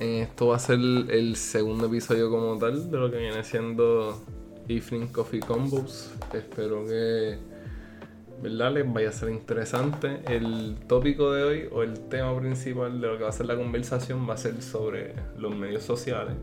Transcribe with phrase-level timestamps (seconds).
[0.00, 4.20] Esto va a ser el segundo episodio como tal de lo que viene siendo
[4.68, 6.10] Evening Coffee Combos.
[6.32, 7.38] Espero que
[8.42, 8.72] ¿verdad?
[8.72, 10.20] les vaya a ser interesante.
[10.26, 13.56] El tópico de hoy o el tema principal de lo que va a ser la
[13.56, 16.34] conversación va a ser sobre los medios sociales.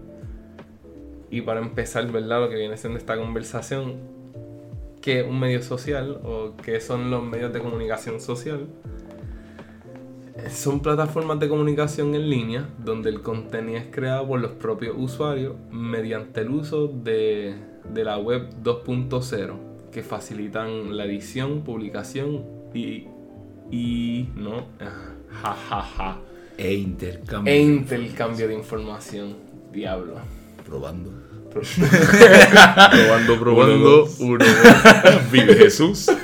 [1.29, 2.41] Y para empezar, ¿verdad?
[2.41, 3.95] Lo que viene siendo esta conversación,
[5.01, 8.67] ¿qué es un medio social o qué son los medios de comunicación social?
[10.49, 15.55] Son plataformas de comunicación en línea donde el contenido es creado por los propios usuarios
[15.71, 17.55] mediante el uso de,
[17.93, 19.55] la web 2.0
[19.91, 23.07] que facilitan la edición, publicación y,
[23.69, 24.67] y no,
[25.41, 26.17] jajaja.
[26.57, 27.53] E intercambio.
[27.53, 29.35] E intercambio de información.
[29.71, 30.15] Diablo.
[30.65, 31.11] Probando.
[31.51, 34.07] probando, probando.
[34.19, 34.45] Uno,
[35.31, 36.09] Vive Jesús.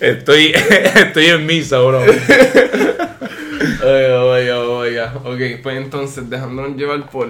[0.00, 0.52] estoy,
[0.94, 2.00] estoy en misa, bro.
[3.84, 5.14] Oiga, oiga, oiga.
[5.24, 7.28] Ok, pues entonces, dejándonos llevar por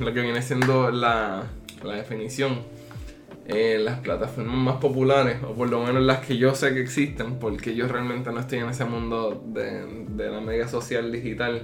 [0.00, 1.44] lo que viene siendo la,
[1.82, 2.58] la definición.
[3.46, 7.40] Eh, las plataformas más populares, o por lo menos las que yo sé que existen,
[7.40, 11.62] porque yo realmente no estoy en ese mundo de, de la media social digital.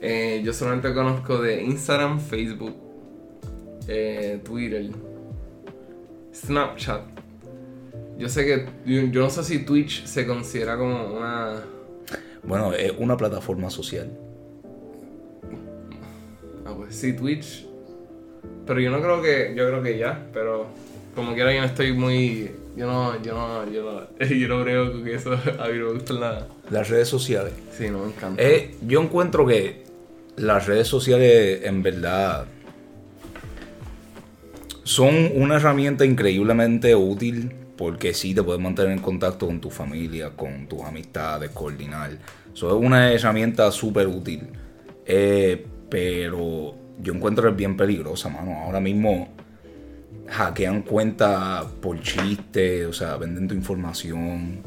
[0.00, 2.76] Eh, yo solamente conozco de Instagram, Facebook,
[3.88, 4.90] eh, Twitter,
[6.32, 7.15] Snapchat.
[8.18, 8.66] Yo sé que.
[8.86, 11.62] Yo, no sé si Twitch se considera como una.
[12.42, 14.10] Bueno, es una plataforma social.
[16.64, 17.66] Ah, pues sí, Twitch.
[18.66, 19.54] Pero yo no creo que.
[19.54, 20.66] Yo creo que ya, pero.
[21.14, 22.50] Como quiera, yo no estoy muy.
[22.76, 26.14] Yo no, yo no, yo no, yo no creo que eso a mí me gusta
[26.14, 26.48] nada.
[26.70, 27.52] Las redes sociales.
[27.72, 28.42] Sí, no me encanta.
[28.42, 29.84] Eh, yo encuentro que
[30.36, 32.46] las redes sociales en verdad
[34.84, 40.30] son una herramienta increíblemente útil porque sí te puedes mantener en contacto con tu familia,
[40.30, 42.10] con tus amistades, coordinar.
[42.52, 44.48] Eso es una herramienta súper útil.
[45.04, 48.62] Eh, pero yo encuentro es bien peligrosa, mano.
[48.62, 49.28] Ahora mismo
[50.28, 54.62] hackean cuentas por chiste, o sea, venden tu información.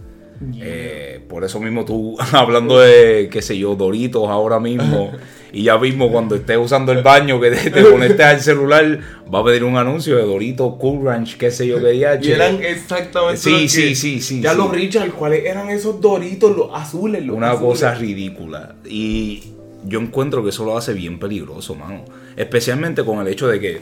[0.62, 5.12] Eh, por eso mismo tú, hablando de, qué sé yo, Doritos ahora mismo,
[5.52, 9.00] y ya mismo cuando estés usando el baño que te, conectes al celular,
[9.34, 12.20] va a pedir un anuncio de Doritos Cool Ranch, qué sé yo, qué día.
[12.22, 14.42] Y eran exactamente Sí, sí, sí, sí.
[14.42, 17.26] Ya los Richard, ¿cuáles eran esos Doritos, los azules?
[17.26, 18.76] Los Una cosa ridícula.
[18.86, 19.44] Y
[19.86, 22.06] yo encuentro que eso lo hace bien peligroso, mano.
[22.38, 23.80] Especialmente con el hecho de que,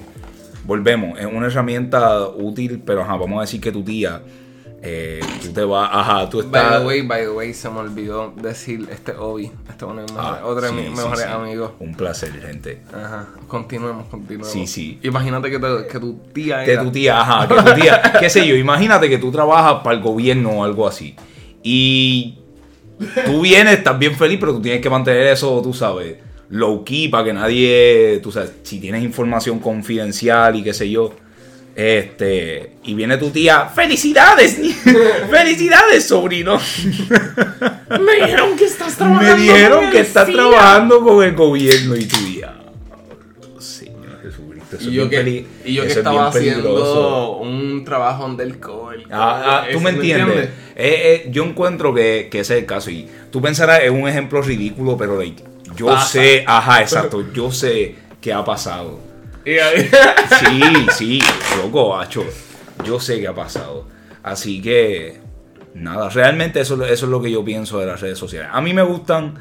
[0.66, 4.22] volvemos, es una herramienta útil, pero ajá, vamos a decir que tu tía
[4.82, 6.70] eh, tú te vas, ajá, tú estás.
[6.70, 10.02] By the way, by the way, se me olvidó decir este Obi, este es uno
[10.02, 10.42] de ah,
[10.74, 11.72] mis mejores amigos.
[11.80, 12.84] Un placer, gente.
[12.94, 14.52] Ajá, continuemos, continuemos.
[14.52, 15.00] Sí, sí.
[15.02, 16.80] Imagínate que, que tu tía era.
[16.80, 19.98] Que tu tía, ajá, que tu tía, qué sé yo, imagínate que tú trabajas para
[19.98, 21.16] el gobierno o algo así.
[21.64, 22.38] Y
[23.26, 26.18] tú vienes, estás bien feliz, pero tú tienes que mantener eso, tú sabes,
[26.50, 31.14] low key para que nadie, tú sabes, si tienes información confidencial y qué sé yo
[31.78, 34.58] este, y viene tu tía, felicidades,
[35.30, 36.60] felicidades, sobrino.
[38.02, 39.38] Me dijeron que estás trabajando.
[39.38, 42.56] Me dijeron que estás trabajando con el gobierno y tu tía.
[43.60, 49.04] Señor Jesucristo, y yo que, y yo que estaba haciendo un trabajo undercover.
[49.12, 50.50] Ah, ah, tú me entiendes.
[50.76, 52.90] Eh, eh, yo encuentro que, que, ese es el caso.
[52.90, 55.22] Y tú pensarás, es un ejemplo ridículo, pero
[55.76, 59.07] yo sé, ajá, exacto, yo sé qué ha pasado
[60.40, 60.62] sí,
[60.98, 61.20] sí,
[61.58, 62.26] loco, hacho.
[62.84, 63.88] Yo sé qué ha pasado.
[64.22, 65.20] Así que,
[65.74, 68.50] nada, realmente eso, eso es lo que yo pienso de las redes sociales.
[68.52, 69.36] A mí me gustan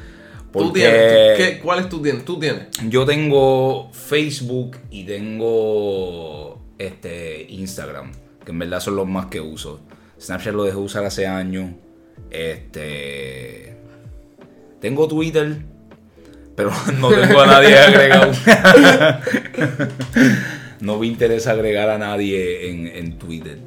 [0.52, 1.60] porque...
[1.62, 2.24] ¿Cuál es tu tienes?
[2.24, 2.68] ¿Tú tienes?
[2.88, 8.12] Yo tengo Facebook y tengo este Instagram,
[8.44, 9.80] que en verdad son los más que uso.
[10.20, 11.72] Snapchat lo dejé usar hace años.
[12.30, 13.76] Este...
[14.80, 15.64] Tengo Twitter,
[16.56, 18.32] pero no tengo a nadie agregado.
[20.80, 23.58] no me interesa agregar a nadie en, Twitter.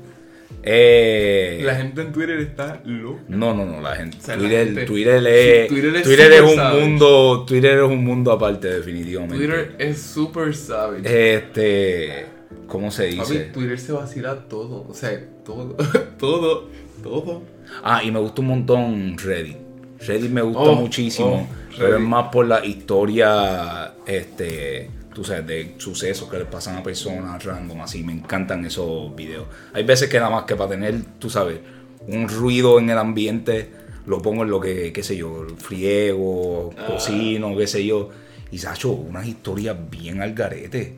[0.64, 3.22] Eh, la gente en Twitter está loca.
[3.30, 4.18] No, no, no, la gente.
[4.18, 9.38] Twitter, Twitter, es, Twitter es, un mundo, Twitter es un mundo aparte definitivamente.
[9.38, 11.02] Twitter es súper sabio.
[11.04, 12.26] Este,
[12.68, 13.52] ¿cómo se dice?
[13.54, 15.78] Twitter se vacila todo, o sea, todo,
[16.20, 16.68] todo,
[17.04, 17.44] todo.
[17.84, 19.58] Ah, y me gusta un montón Reddit.
[20.06, 21.48] Reddit me gusta oh, muchísimo.
[21.50, 21.69] Oh.
[21.80, 26.84] Pero es más por la historia, este, tú sabes, de sucesos que le pasan a
[26.84, 28.04] personas random, así.
[28.04, 29.48] Me encantan esos videos.
[29.74, 31.60] Hay veces que nada más que para tener, tú sabes,
[32.08, 33.70] un ruido en el ambiente,
[34.06, 36.88] lo pongo en lo que, qué sé yo, friego, ah.
[36.88, 38.10] cocino, qué sé yo.
[38.52, 40.96] Y se ha hecho unas historias bien al garete.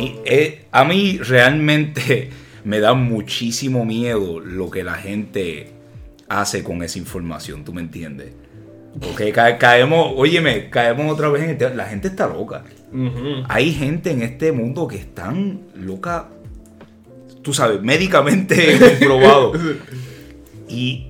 [0.00, 2.30] Y, eh, a mí realmente
[2.64, 5.70] me da muchísimo miedo lo que la gente
[6.28, 8.32] hace con esa información, ¿tú me entiendes?
[9.00, 11.74] Porque ca- caemos, óyeme, caemos otra vez en el tema.
[11.74, 12.64] La gente está loca.
[13.48, 16.28] Hay gente en este mundo que están loca,
[17.42, 19.52] tú sabes, médicamente comprobado.
[20.68, 21.08] Y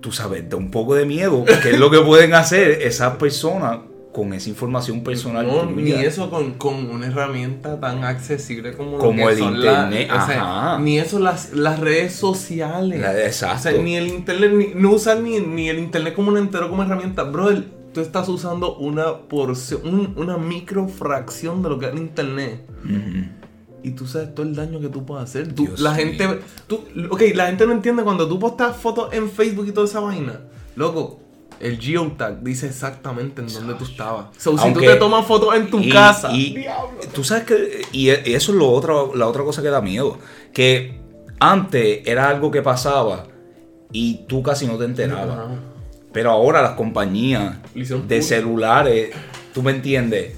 [0.00, 3.78] tú sabes, da un poco de miedo, qué es lo que pueden hacer esas personas
[4.16, 5.46] con esa información personal.
[5.46, 10.08] No, ni eso con, con una herramienta tan accesible como, Como el son la- internet,
[10.10, 10.40] o sea,
[10.70, 10.78] ajá.
[10.78, 12.98] ni eso las, las redes sociales.
[12.98, 13.56] La- exacto.
[13.58, 16.70] O sea, ni el internet, ni, no usar ni, ni el internet como un entero
[16.70, 17.24] como herramienta.
[17.24, 22.62] Brother, tú estás usando una porción, un- una microfracción de lo que es el internet.
[23.82, 25.52] Y tú sabes todo el daño que tú puedes hacer.
[25.54, 25.98] Tú- la mío.
[26.06, 26.40] gente.
[26.66, 26.80] Tú,
[27.10, 30.40] ok, la gente no entiende cuando tú postas fotos en Facebook y toda esa vaina.
[30.74, 31.20] Loco,
[31.60, 34.26] el geotag dice exactamente en dónde tú estabas.
[34.36, 36.30] So, si tú Aunque- te tomas fotos en tu Y- casa.
[36.32, 36.64] Y
[37.12, 37.82] tú sabes que.
[37.92, 40.18] Y e- eso es lo otro, la otra cosa que da miedo.
[40.52, 40.98] Que
[41.40, 43.26] antes era algo que pasaba
[43.92, 45.38] y tú casi no te enterabas.
[46.12, 49.10] Pero ahora las compañías de celulares,
[49.52, 50.34] tú me entiendes.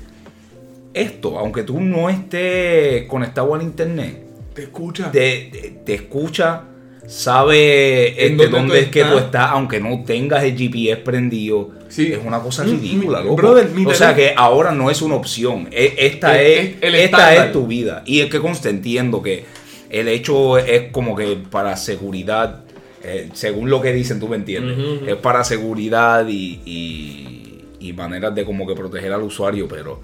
[0.94, 4.24] Esto, aunque tú no estés conectado al internet,
[4.54, 5.10] Te escucha.
[5.12, 6.64] te, te- te escucha,
[7.08, 9.50] sabe ¿En este, dónde es que tú estás?
[9.50, 11.70] aunque no tengas el GPS prendido.
[11.88, 12.12] Sí.
[12.12, 13.36] Es una cosa Mm, ridícula, mi- loco.
[13.36, 15.68] brother, o sea que ahora no es una opción.
[15.72, 18.02] E- Esta, Es- es, es el esta es tu vida.
[18.04, 19.44] Y es que conste, entiendo que
[19.90, 22.64] el hecho es como que para seguridad,
[23.02, 24.76] eh, según lo que dicen, tú me entiendes.
[25.08, 30.02] Es para seguridad y, y, y maneras de como que proteger al usuario, pero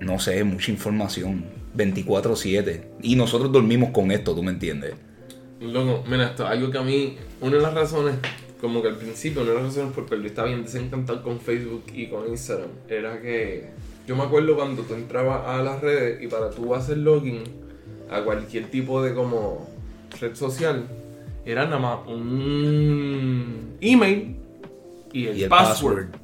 [0.00, 1.44] no sé, mucha información.
[1.76, 2.82] 24-7.
[3.02, 4.92] Y nosotros dormimos con esto, tú me entiendes.
[5.60, 8.16] Loco, mira esto, algo que a mí, una de las razones,
[8.60, 11.22] como que al principio, una de las razones por las que yo estaba bien desencantado
[11.22, 13.70] con Facebook y con Instagram, era que
[14.06, 17.42] yo me acuerdo cuando tú entrabas a las redes y para tú hacer login
[18.10, 19.68] a cualquier tipo de como
[20.20, 20.86] red social,
[21.46, 24.36] era nada más un email
[25.12, 26.10] y el, Y el password.
[26.10, 26.20] password.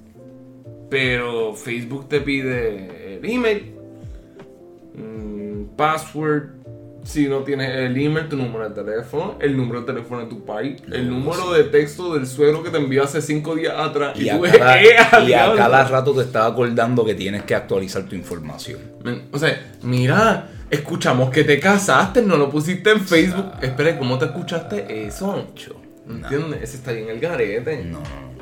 [0.90, 3.74] Pero Facebook te pide el email,
[4.94, 6.59] mm, password,
[7.04, 10.44] si no tienes el email, tu número de teléfono, el número de teléfono de tu
[10.44, 14.18] país, el número de texto del suegro que te envió hace cinco días atrás.
[14.18, 17.42] Y a, tú, cada, ¡eh, a y a cada rato te estaba acordando que tienes
[17.44, 18.78] que actualizar tu información.
[19.32, 23.52] O sea, mira, escuchamos que te casaste, no lo pusiste en Facebook.
[23.60, 25.46] Espera, ¿cómo te escuchaste eso?
[26.08, 26.62] ¿Entiendes?
[26.62, 27.84] Ese está bien el garete.
[27.84, 28.39] No, no, no.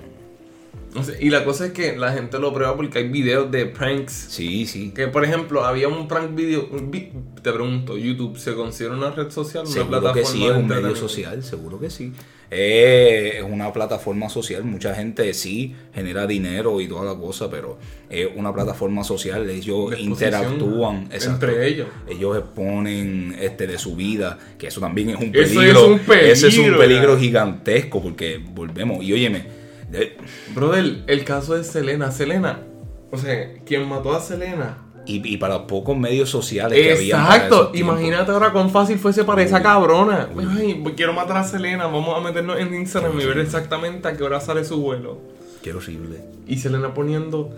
[1.20, 4.12] Y la cosa es que la gente lo prueba porque hay videos de pranks.
[4.31, 4.93] Sí, sí.
[4.94, 6.69] Que por ejemplo, había un prank video.
[6.70, 9.64] un Te pregunto, ¿YouTube se considera una red social?
[9.64, 12.12] Una Seguro plataforma que sí, es un medio social, seguro que sí.
[12.50, 17.79] Eh, es una plataforma social, mucha gente sí genera dinero y toda la cosa, pero
[18.08, 21.88] es una plataforma social, ellos interactúan entre ellos.
[22.08, 25.81] Ellos exponen este de su vida, que eso también es un Eso peligro.
[25.81, 29.57] es un peligro, Ese es un peligro gigantesco, porque volvemos, y óyeme,
[30.55, 32.11] Brother, el caso de Selena.
[32.11, 32.61] Selena,
[33.11, 34.79] o sea, quien mató a Selena.
[35.06, 39.43] y, y para pocos medios sociales que había Exacto, imagínate ahora cuán fácil fuese para
[39.43, 40.29] esa cabrona.
[40.35, 40.46] Uy.
[40.50, 44.23] Ay, quiero matar a Selena, vamos a meternos en Instagram y ver exactamente a qué
[44.23, 45.19] hora sale su vuelo.
[45.62, 46.20] Qué horrible.
[46.46, 47.50] Y Selena poniendo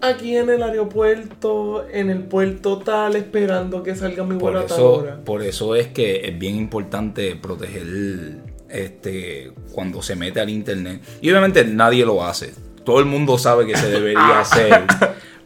[0.00, 4.80] aquí en el aeropuerto, en el puerto tal, esperando que salga mi vuelo a tal
[4.80, 5.20] hora.
[5.24, 8.38] por eso es que es bien importante proteger
[8.70, 11.00] este cuando se mete al internet.
[11.20, 12.52] Y obviamente nadie lo hace.
[12.84, 14.84] Todo el mundo sabe que se debería hacer.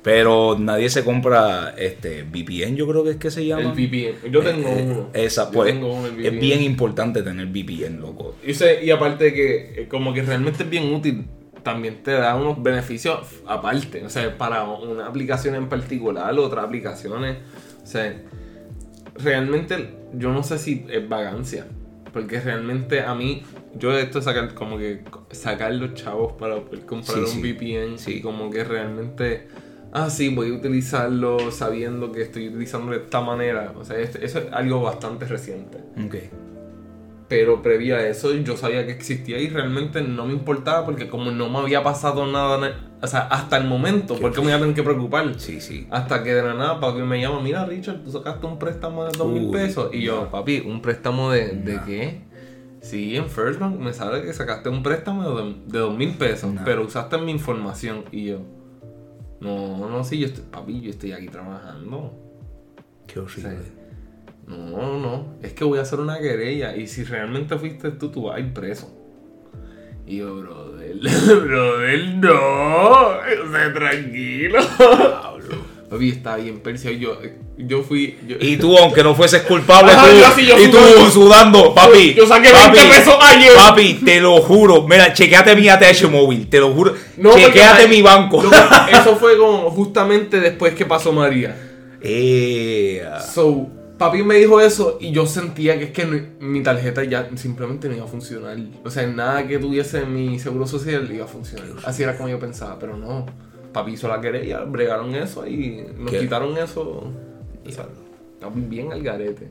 [0.03, 3.63] Pero nadie se compra este VPN, yo creo que es que se llama.
[3.63, 4.31] El VPN.
[4.31, 5.09] Yo tengo Eh, uno.
[5.15, 8.37] Esa, Yo pues, tengo uno, el es bien importante tener VPN, loco.
[8.47, 11.25] Y, sé- y aparte de que eh, como que realmente es bien útil,
[11.63, 14.05] también te da unos beneficios aparte.
[14.05, 17.39] O sea, para una aplicación en particular, otras aplicaciones.
[17.83, 18.15] O sea,
[19.17, 21.67] realmente yo no sé si es vagancia.
[22.15, 23.43] Porque realmente a mí,
[23.75, 25.03] yo esto sacar como que
[25.33, 27.43] sacar los chavos para poder comprar Sí, un sí.
[27.53, 27.99] VPN.
[27.99, 28.13] Sí.
[28.15, 29.49] Y como que realmente,
[29.93, 33.73] ah, sí, voy a utilizarlo sabiendo que estoy utilizando de esta manera.
[33.77, 35.79] O sea, es- eso es algo bastante reciente.
[36.07, 36.15] Ok.
[37.37, 41.33] Pero previo a eso yo sabía que existía y realmente no me importaba porque como
[41.33, 44.57] no me había pasado nada, na- o sea, hasta el momento, ¿por qué me iba
[44.57, 45.35] a tener que preocupar?
[45.41, 45.89] Sí, sí.
[45.91, 49.19] Hasta que de la nada papi me llama, mira Richard, tú sacaste un préstamo de
[49.19, 49.91] dos mil pesos.
[49.93, 52.21] Y yo, papi, ¿un préstamo de, de qué?
[52.83, 56.11] Sí, en First Bank me sale que sacaste un préstamo de, do- de dos mil
[56.17, 58.05] pesos, pero usaste mi información.
[58.13, 58.39] Y yo,
[59.41, 62.13] no, no, sí, yo estoy, papi, yo estoy aquí trabajando.
[63.09, 63.51] Qué horrible.
[63.55, 63.84] No,
[64.47, 65.35] no, no.
[65.43, 66.77] Es que voy a hacer una querella.
[66.77, 68.91] Y si realmente fuiste tú, tú vas a ir preso.
[70.07, 70.97] Y yo, brother,
[71.47, 73.01] brother, no.
[73.09, 74.59] O sea, tranquilo.
[74.79, 75.75] Pablo.
[75.89, 77.19] Papi, estaba bien perseguido.
[77.23, 78.19] Yo, yo fui.
[78.27, 81.11] Yo, Y tú, aunque no fueses culpable, Ajá, tú, yo sí, yo y tú sudando.
[81.11, 82.15] sudando, papi.
[82.15, 83.55] Yo- saqué 20 pesos ayer.
[83.55, 84.83] Papi, te lo juro.
[84.89, 86.95] Mira, chequeate mi ATH móvil, te lo juro.
[87.17, 88.43] No, chequeate mi banco.
[88.91, 91.57] eso fue como justamente después que pasó María.
[92.07, 93.67] Eh, So,
[93.99, 97.89] papi me dijo eso y yo sentía que es que no- mi tarjeta ya simplemente
[97.89, 98.57] no iba a funcionar.
[98.85, 101.69] O sea, nada que tuviese en mi seguro social iba a funcionar.
[101.85, 103.27] Así era como yo pensaba, pero no.
[103.73, 106.21] Papi hizo la querella, bregaron eso y nos ¿Qué?
[106.21, 106.83] quitaron eso.
[107.67, 107.87] O sea,
[108.55, 109.49] bien al garete.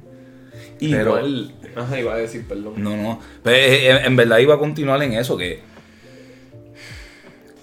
[0.79, 2.73] Pero- igual, ajá, iba a decir, perdón.
[2.77, 3.19] No, no.
[3.43, 5.61] Pero, en, en verdad iba a continuar en eso, que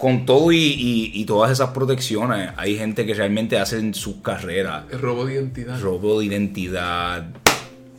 [0.00, 4.86] con todo y, y- y todas esas protecciones, hay gente que realmente hacen su carrera,
[4.90, 5.78] Es robo de identidad.
[5.80, 7.28] robo de identidad,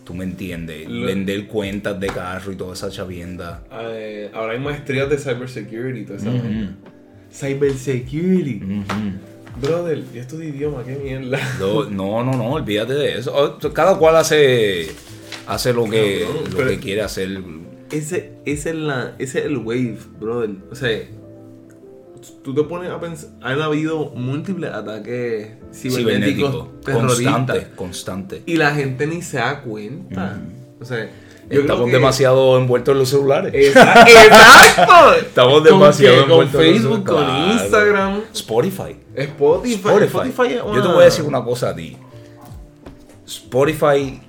[0.04, 3.64] tú me entiendes, Lo- vender cuentas de carro y toda esa chavienda.
[3.72, 6.76] Eh, ahora hay maestrías de cybersecurity y toda esa vaina.
[7.32, 8.62] Cybersecurity.
[9.62, 11.38] Brother, y esto de idioma, qué mierda.
[11.60, 13.34] No, no, no, no, olvídate de eso.
[13.36, 14.88] Oh, Cada cual hace,
[15.46, 16.26] hace lo, que,
[16.58, 17.42] lo que quiere hacer.
[17.92, 20.52] Ese, ese, es la, ese es el wave, brother.
[20.72, 20.98] O sea,
[22.44, 23.30] tú te pones a pensar.
[23.42, 27.34] Han habido múltiples ataques cibernéticos Cibernético, terroristas.
[27.34, 28.44] constante, constante.
[28.46, 30.40] Y la gente ni se da cuenta.
[30.80, 31.10] O sea,
[31.50, 33.54] yo Estamos que- demasiado envueltos en los celulares.
[33.54, 35.14] Exa- ¡Exacto!
[35.20, 36.16] Estamos ¿Con demasiado?
[36.22, 37.52] Con envueltos en los Facebook, con.
[37.52, 38.22] Instagram.
[38.34, 38.96] Spotify.
[39.16, 39.76] Spotify.
[39.76, 40.06] Spotify.
[40.06, 41.98] Spotify es Yo te voy a decir una cosa a ti.
[43.26, 44.22] Spotify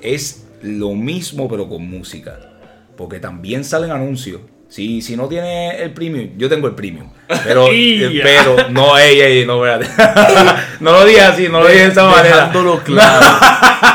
[0.00, 2.38] es lo mismo pero con música.
[2.96, 4.40] Porque también salen anuncios.
[4.68, 7.08] Si, si no tienes el premium, yo tengo el premium.
[7.44, 8.22] Pero, ¡Ya!
[8.22, 10.62] pero no, ey, ey, no, espérate.
[10.80, 12.36] no lo dije así, no lo dije de esa manera.
[12.36, 13.26] Dejándolo claro.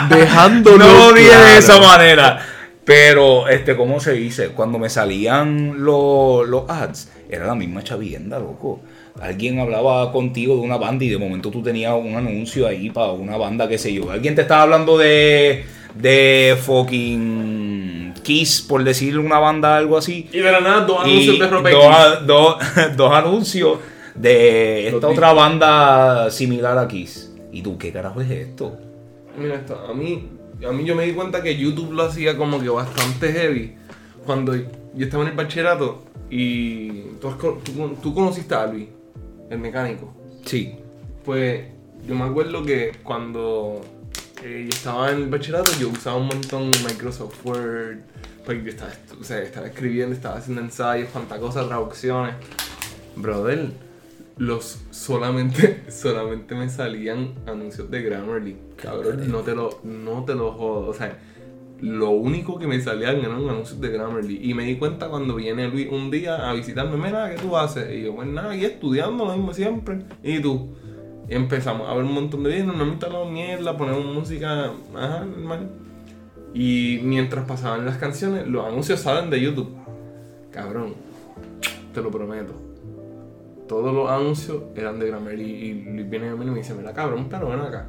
[0.10, 2.46] Dejándolo no lo dije de esa manera.
[2.86, 4.50] Pero, este, ¿cómo se dice?
[4.50, 8.82] Cuando me salían los, los ads, era la misma chavienda, loco.
[9.20, 13.12] Alguien hablaba contigo de una banda y de momento tú tenías un anuncio ahí para
[13.12, 14.12] una banda, qué sé yo.
[14.12, 15.65] Alguien te estaba hablando de,
[15.96, 17.62] de fucking
[18.24, 20.27] Kiss, por decir una banda, algo así.
[20.32, 21.70] Y de la nada, dos anuncios de ropa
[22.98, 23.77] dos, anuncios
[24.15, 27.32] de esta otra banda similar a Kiss.
[27.51, 28.77] ¿Y tú qué carajo es esto?
[29.38, 30.27] Mira esto, a mí,
[30.68, 33.75] a mí yo me di cuenta que YouTube lo hacía como que bastante heavy.
[34.25, 34.65] Cuando yo
[35.06, 38.88] estaba en el bachillerato y tú, has tú- tú conociste a Luis,
[39.50, 40.13] el mecánico.
[40.46, 40.75] Sí.
[41.25, 41.62] Pues
[42.08, 43.82] yo me acuerdo que cuando
[44.43, 48.00] eh, yo estaba en el bachillerato yo usaba un montón Microsoft Word.
[48.45, 52.35] Pues yo estaba, o sea, estaba escribiendo, estaba haciendo ensayos, cuantas cosas, traducciones.
[53.15, 53.71] Brother,
[54.38, 58.57] los solamente, solamente me salían anuncios de Grammarly.
[58.75, 60.89] Cabrón, no te lo, no te lo jodo.
[60.89, 61.17] O sea,
[61.79, 64.39] lo único que me salían eran anuncios de Grammarly.
[64.43, 67.89] Y me di cuenta cuando viene Luis un día a visitarme, mira, ¿qué tú haces?
[67.97, 70.00] Y yo, pues nada, aquí estudiando lo mismo siempre.
[70.21, 70.75] Y tú.
[71.30, 75.70] Y empezamos a ver un montón de videos, hemos instalado mierda, ponemos música, ajá, normal.
[76.53, 79.75] Y mientras pasaban las canciones, los anuncios salen de YouTube.
[80.51, 80.94] Cabrón,
[81.94, 82.53] te lo prometo.
[83.68, 86.94] Todos los anuncios eran de Grammarly y Luis viene a mí y me dice, mira
[86.94, 87.88] cabrón, pero ven acá.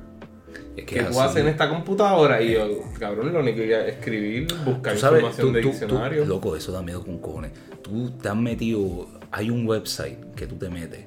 [0.77, 2.41] Es ¿Qué es tú haces en esta computadora?
[2.41, 2.67] Y yo,
[2.99, 6.23] cabrón, lo único que a escribir, buscar sabes, información tú- de tú- diccionario.
[6.23, 7.53] tú- loco, eso da miedo con cojones.
[7.83, 11.05] Tú te has metido, hay un website que tú te metes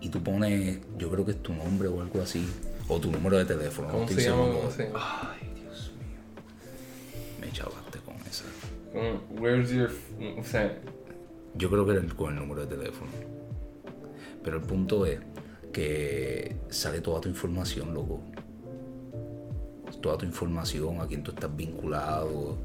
[0.00, 2.46] y tú pones, yo creo que es tu nombre o algo así,
[2.88, 3.88] o tu número de teléfono.
[3.88, 4.42] no ¿Cómo se llama?
[4.52, 4.98] ¿Cómo se llama?
[5.40, 7.40] Ay, Dios mío.
[7.40, 8.44] Me chavaste con esa.
[9.40, 9.90] Where's your...
[10.38, 10.78] O sea,
[11.54, 13.10] Yo creo que era el- con el número de teléfono.
[14.44, 15.18] Pero el punto es
[15.72, 18.20] que sale toda tu información, loco.
[20.00, 22.56] Toda tu información, a quién tú estás vinculado.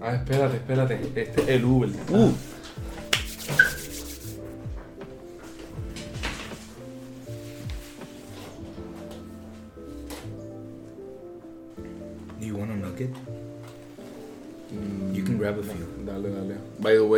[0.00, 0.94] ah, espérate, espérate.
[1.16, 1.88] Este es el Uber.
[2.10, 2.32] Uh.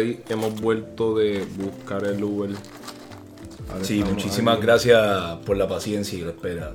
[0.05, 2.51] Way, hemos vuelto de buscar el Uber.
[3.71, 4.67] Ahora Sí, muchísimas aquí.
[4.67, 6.75] gracias por la paciencia y la espera.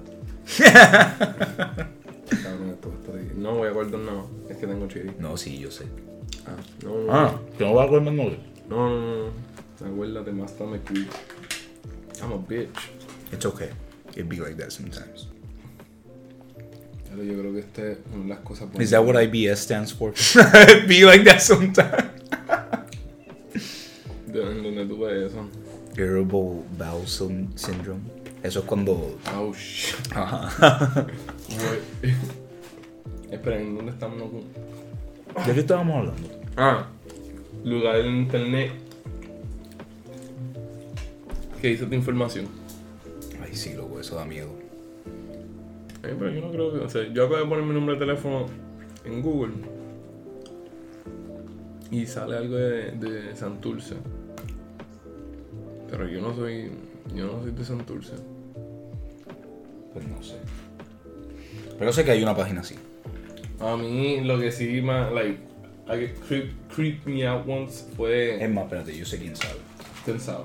[3.14, 3.32] Ahí.
[3.36, 4.24] No voy a guardar nada.
[4.50, 5.12] Es que tengo chiri.
[5.20, 5.86] No, sí, yo sé.
[6.46, 7.14] Ah, no, no.
[7.14, 8.40] Ah, que no va a más nugget.
[8.68, 9.26] No, no, no.
[9.26, 9.88] no.
[9.94, 11.08] Acuérdate, más me quick.
[12.22, 12.70] I'm a bitch.
[13.32, 13.70] It's okay.
[14.16, 15.28] It be like that sometimes.
[17.10, 19.92] Pero yo creo que este es una de las cosas Is that what IBS stands
[19.94, 20.12] for?
[20.88, 22.19] be like that sometimes.
[24.46, 25.46] ¿De dónde tú ves eso?
[25.98, 28.02] Irritable bowel syn- syndrome.
[28.44, 29.18] Eso es cuando.
[29.36, 29.94] Ouch.
[30.16, 31.06] Ajá.
[31.50, 32.12] Voy.
[33.32, 34.32] Esperen, ¿dónde estamos?
[35.46, 36.30] ¿De qué estábamos hablando?
[36.58, 36.88] Ah,
[37.64, 38.72] lugar en internet
[41.62, 42.46] que dice tu información.
[43.34, 44.50] Ay, Ay, sí, loco, eso da miedo.
[46.04, 46.80] Eh, pero yo no creo que.
[46.80, 48.46] O sea, yo acabo de poner mi número de teléfono
[49.06, 49.54] en Google.
[51.92, 53.96] Y sale algo de, de Santurce.
[55.90, 56.72] Pero yo no soy.
[57.16, 58.14] Yo no soy de Santurce.
[59.94, 60.36] Pues no sé.
[61.78, 62.76] Pero sé que hay una página así.
[63.60, 65.40] A mí lo que sí más, like,
[65.88, 68.44] I creep, creep me out once fue.
[68.44, 69.56] Es más, espérate, yo sé quién sabe.
[70.06, 70.44] ¿Quién sabe?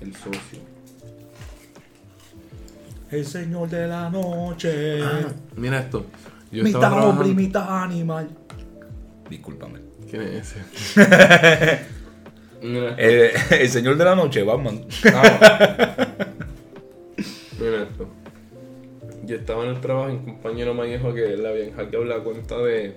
[0.00, 0.58] El socio.
[3.10, 5.00] El señor de la noche.
[5.56, 6.06] Mira esto.
[6.50, 8.28] Yo mitad estaba hombre y mitad animal.
[9.30, 9.80] Discúlpame.
[10.10, 11.80] ¿Quién es ese?
[12.64, 14.86] Mira, el señor de la noche, Batman.
[15.12, 16.08] Ah.
[17.60, 18.08] Mira esto.
[19.26, 22.20] Yo estaba en el trabajo y un compañero me dijo que le habían hackeado la
[22.20, 22.94] cuenta de.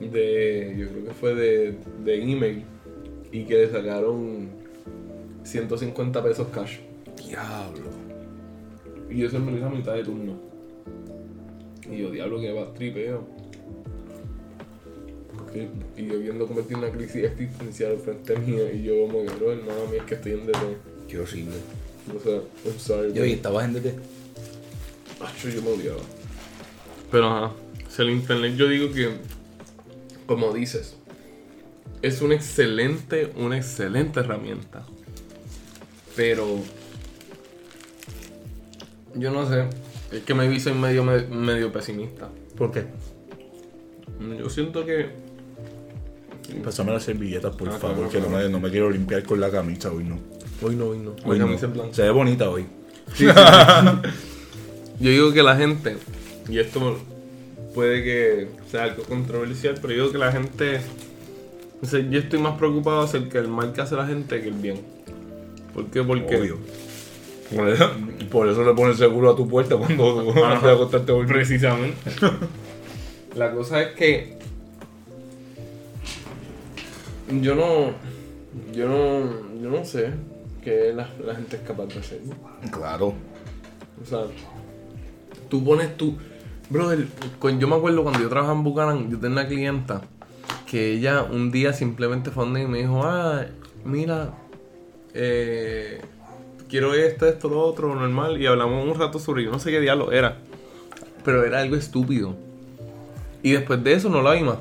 [0.00, 0.76] de.
[0.78, 2.64] yo creo que fue de, de email.
[3.32, 4.48] Y que le sacaron
[5.42, 6.78] 150 pesos cash.
[7.16, 7.90] Diablo.
[9.10, 10.38] Y eso me lo hizo a mitad de turno.
[11.90, 13.26] Y yo, diablo, que va tripeo.
[15.96, 18.72] Y yo viendo convertir una crisis existencial frente mío.
[18.72, 20.58] Y yo, como que, bro, hermano, a mí es que estoy en DT.
[21.08, 21.56] Qué horrible.
[22.16, 23.08] O sea, I'm sorry.
[23.08, 23.26] Yo, bro.
[23.26, 23.94] y estabas en DT.
[25.20, 26.00] Acho, yo me odiaba.
[27.10, 27.52] Pero ajá,
[27.88, 29.10] sea, el internet yo digo que,
[30.26, 30.96] como dices,
[32.02, 34.84] es una excelente, una excelente herramienta.
[36.14, 36.46] Pero,
[39.14, 39.64] yo no sé,
[40.12, 42.28] es que me vi soy medio, medio pesimista.
[42.56, 42.86] ¿Por qué?
[44.38, 45.10] Yo siento que,
[46.64, 48.44] Pásame las servilletas, por Ah, favor, claro, que no claro.
[48.46, 50.18] me, no me quiero limpiar con la camisa hoy, no.
[50.62, 51.56] hoy no, hoy no, Hoy la no.
[51.58, 51.68] camisa.
[51.92, 52.64] Se ve bonita hoy.
[55.00, 55.96] Yo digo que la gente,
[56.48, 56.98] y esto
[57.74, 60.80] puede que sea algo controversial, pero yo digo que la gente,
[61.80, 64.54] o sea, yo estoy más preocupado acerca del mal que hace la gente que el
[64.54, 64.80] bien.
[65.72, 66.02] ¿Por qué?
[66.02, 66.58] Porque Obvio.
[67.54, 67.90] Por eso,
[68.30, 71.32] por eso le pones seguro a tu puerta cuando antes de acostarte a dormir.
[71.32, 72.10] precisamente.
[73.36, 74.36] la cosa es que
[77.40, 77.92] yo no,
[78.72, 80.10] yo no, yo no sé
[80.62, 82.20] qué la, la gente es capaz de hacer.
[82.70, 83.14] Claro.
[84.02, 84.20] O sea,
[85.48, 86.16] tú pones tu.
[86.70, 87.06] Brother,
[87.38, 90.02] con- yo me acuerdo cuando yo trabajaba en Buchanan, yo tenía una clienta
[90.70, 93.46] que ella un día simplemente fue donde y me dijo, ah,
[93.86, 94.34] mira,
[95.14, 96.00] eh,
[96.68, 99.80] quiero esto, esto, lo otro, normal, y hablamos un rato sobre, yo no sé qué
[99.80, 100.36] diablo era,
[101.24, 102.36] pero era algo estúpido.
[103.42, 104.58] Y después de eso no la vi más.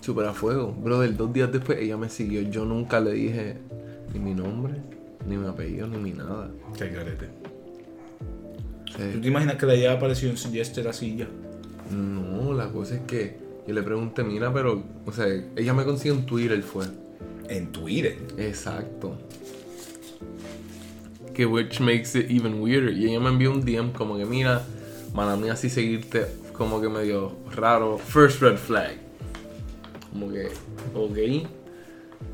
[0.00, 0.72] Super a fuego.
[0.72, 2.42] Brother, dos días después ella me siguió.
[2.42, 3.56] Yo nunca le dije
[4.12, 4.74] ni mi nombre,
[5.26, 6.50] ni mi apellido, ni mi nada.
[6.76, 7.28] Qué carete.
[8.96, 11.28] Sea, ¿Tú te imaginas que le haya aparecido en Jester así ya?
[11.90, 13.36] No, la cosa es que
[13.66, 16.86] yo le pregunté, mira, pero, o sea, ella me consiguió en Twitter, fue.
[17.48, 18.16] En Twitter.
[18.38, 19.16] Exacto.
[21.34, 22.92] Que which makes it even weirder.
[22.92, 24.62] Y ella me envió un DM como que, mira,
[25.14, 27.98] mala mía, así seguirte como que medio raro.
[27.98, 29.09] First red flag.
[30.12, 30.48] Como que,
[30.94, 31.48] ok.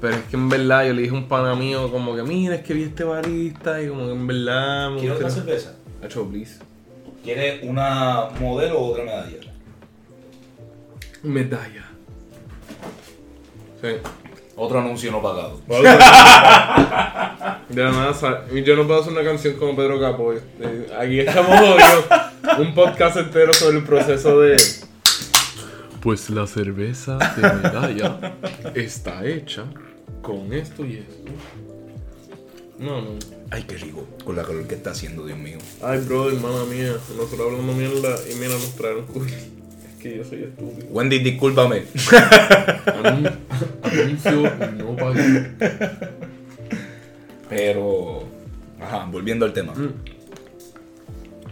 [0.01, 2.55] Pero es que en verdad yo le dije a un pana mío como que, mira,
[2.57, 5.77] es que vi este barista y como que en verdad me ¿Quieres otra gustaría- cerveza?
[6.05, 6.59] Hacho, please.
[7.23, 9.39] ¿Quieres una modelo o otra medalla?
[11.23, 11.85] Medalla.
[13.81, 13.89] Sí.
[14.57, 15.61] Otro anuncio no pagado.
[17.69, 20.33] De la nada, yo no puedo hacer una canción como Pedro Capó.
[20.33, 20.41] Eh,
[20.99, 22.05] Aquí estamos jodidos.
[22.59, 24.57] Un podcast entero sobre el proceso de.
[26.07, 28.37] Pues la cerveza de medalla
[28.77, 29.65] está hecha
[30.23, 31.33] con esto y esto.
[32.79, 33.09] No, no.
[33.51, 34.07] Ay, qué rico.
[34.25, 35.59] Con la calor que está haciendo, Dios mío.
[35.83, 36.93] Ay, bro, hermana mía.
[37.17, 39.27] Nosotros hablando mierda y mira, nos trajeron culo.
[39.27, 40.87] Es que yo soy estúpido.
[40.91, 41.83] Wendy, discúlpame.
[43.03, 43.33] Anun-
[43.83, 44.43] Anuncio
[44.79, 45.51] no pagué.
[47.49, 48.23] Pero.
[48.81, 49.73] Ajá, volviendo al tema.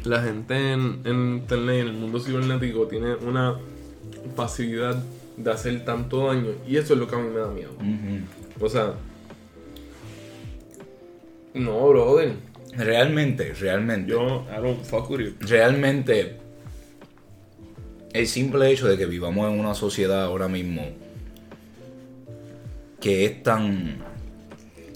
[0.04, 3.56] La gente en, en internet y en el mundo cibernético tiene una
[4.36, 5.02] facilidad
[5.36, 7.72] de hacer tanto daño y eso es lo que a mí me da miedo.
[8.60, 8.94] O sea,
[11.54, 12.34] no, brother.
[12.76, 14.10] Realmente, realmente.
[14.10, 15.34] Yo, I don't fuck with you.
[15.40, 16.38] realmente
[18.12, 20.82] el simple hecho de que vivamos en una sociedad ahora mismo
[23.00, 23.98] que es tan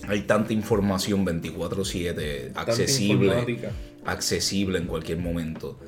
[0.06, 3.60] hay tanta información 24/7 accesible
[4.06, 5.78] accesible en cualquier momento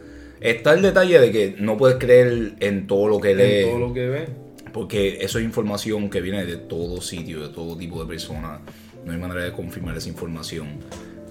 [0.41, 3.89] está el detalle de que no puedes creer en todo lo que lees En todo
[3.89, 4.29] lo que ve.
[4.73, 8.61] porque eso es información que viene de todo sitio de todo tipo de personas
[9.05, 10.69] no hay manera de confirmar esa información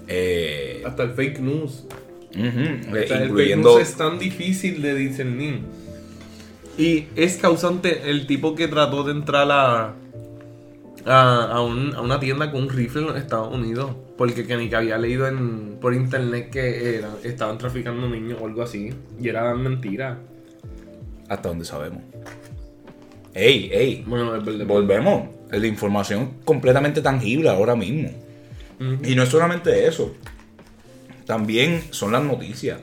[0.08, 1.84] Eh, Hasta el fake news.
[2.34, 5.60] el fake incluyendo news es tan difícil de discernir.
[6.78, 9.94] Y es causante el tipo que trató de entrar a,
[11.06, 13.92] a, a un- a una tienda con un rifle en los Estados Unidos.
[14.18, 18.46] Porque que ni que había leído en, por internet que era- estaban traficando niños o
[18.46, 18.92] algo así.
[19.20, 20.18] Y era mentira.
[21.28, 22.02] Hasta donde sabemos.
[23.34, 24.04] Ey, ey.
[24.06, 24.66] Bueno, es verdad.
[24.66, 25.28] Volvemos.
[25.50, 28.10] La información completamente tangible ahora mismo.
[29.04, 30.14] Y no es solamente eso.
[31.26, 32.78] También son las noticias.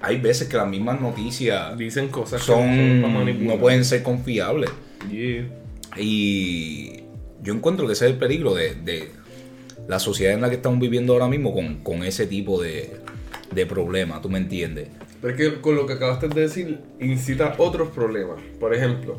[0.00, 3.54] Hay veces que las mismas noticias Dicen cosas que son para manipular.
[3.54, 4.70] no pueden ser confiables.
[5.10, 5.46] Yeah.
[5.96, 7.01] Y
[7.42, 9.10] yo encuentro que ese es el peligro de, de
[9.88, 12.90] la sociedad en la que estamos viviendo ahora mismo con, con ese tipo de,
[13.54, 14.88] de problemas, ¿tú me entiendes?
[15.20, 18.40] Pero es que con lo que acabaste de decir, incita otros problemas.
[18.58, 19.18] Por ejemplo,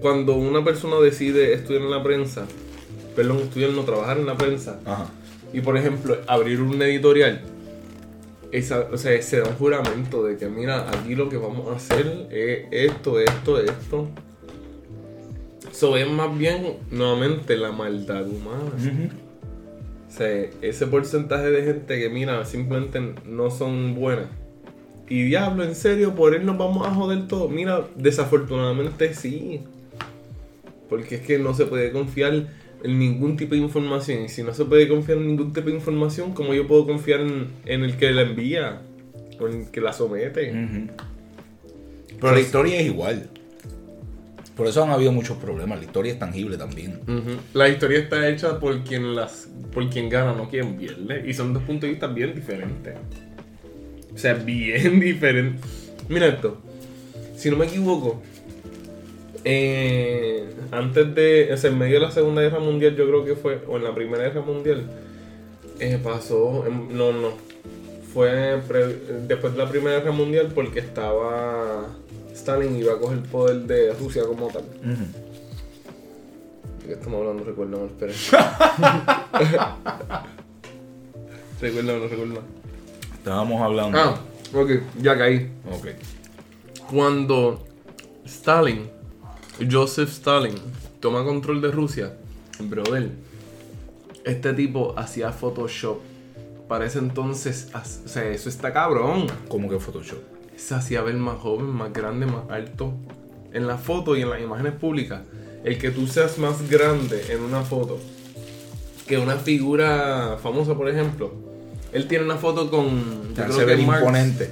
[0.00, 2.46] cuando una persona decide estudiar en la prensa,
[3.14, 5.06] perdón, estudiar no trabajar en la prensa, Ajá.
[5.52, 7.40] y por ejemplo, abrir un editorial,
[8.50, 11.76] esa, o sea, se da un juramento de que, mira, aquí lo que vamos a
[11.76, 14.08] hacer es esto, esto, esto.
[15.70, 18.72] Eso es más bien, nuevamente, la maldad humana.
[20.08, 24.26] O sea, ese porcentaje de gente que, mira, simplemente no son buenas.
[25.08, 27.48] Y diablo, en serio, por él nos vamos a joder todo.
[27.48, 29.60] Mira, desafortunadamente sí.
[30.88, 32.46] Porque es que no se puede confiar
[32.82, 34.24] en ningún tipo de información.
[34.24, 37.20] Y si no se puede confiar en ningún tipo de información, ¿cómo yo puedo confiar
[37.20, 38.82] en, en el que la envía?
[39.40, 40.52] O en el que la somete.
[42.20, 43.30] Pero la historia es igual.
[44.58, 45.78] Por eso han habido muchos problemas.
[45.78, 47.00] La historia es tangible también.
[47.54, 51.24] La historia está hecha por quien las por quien gana, no quien pierde.
[51.26, 52.94] Y son dos puntos de vista bien diferentes.
[54.14, 55.92] O sea, bien diferentes.
[56.08, 56.58] Mira esto.
[57.36, 58.20] Si no me equivoco,
[59.44, 61.50] eh, antes de.
[61.52, 63.60] O sea, en medio de la Segunda Guerra Mundial, yo creo que fue.
[63.68, 64.82] O en la Primera Guerra Mundial.
[65.80, 66.66] eh, pasó.
[66.66, 67.28] en- no, no.
[68.12, 68.30] Fue
[69.28, 71.86] después de la Primera Guerra Mundial porque estaba.
[72.48, 74.62] Stalin iba a coger el poder de Rusia como tal.
[74.62, 75.04] Ujú.
[76.80, 77.44] ¿De qué estamos hablando?
[77.44, 78.14] Recuérdame, espera.
[81.60, 82.40] recuérdame, no recuérdame.
[83.12, 83.98] Estábamos hablando.
[83.98, 84.18] Ah,
[84.54, 84.70] ok,
[85.02, 85.52] ya caí.
[85.70, 85.88] Ok.
[86.90, 87.66] Cuando
[88.24, 88.88] Stalin,
[89.70, 90.54] Joseph Stalin,
[91.00, 92.16] toma control de Rusia,
[92.60, 93.10] brother,
[94.24, 95.98] este tipo hacía Photoshop.
[96.66, 99.26] Para ese entonces, o sea, eso está cabrón.
[99.48, 100.37] Como que Photoshop.
[100.58, 102.92] Se hacía ver más joven, más grande, más alto.
[103.52, 105.22] En la foto y en las imágenes públicas,
[105.64, 107.98] el que tú seas más grande en una foto
[109.06, 111.32] que una figura famosa, por ejemplo.
[111.92, 113.32] Él tiene una foto con.
[113.34, 114.00] Te hace ver Marx.
[114.02, 114.50] imponente.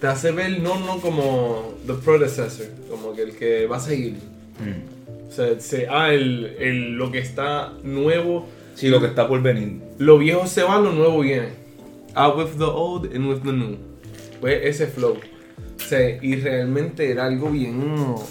[0.00, 4.14] Te hace ver, no, no como the predecessor, como que el que va a seguir.
[4.58, 5.28] Mm.
[5.28, 9.40] O sea, se- ah, el, el- lo que está nuevo, Sí, lo que está por
[9.42, 9.80] venir.
[9.98, 11.48] lo viejo se va, lo nuevo viene.
[12.14, 13.76] Out with the old and with the new.
[14.40, 15.16] Pues ese flow.
[15.76, 17.80] O sea, y realmente era algo bien.
[18.14, 18.24] O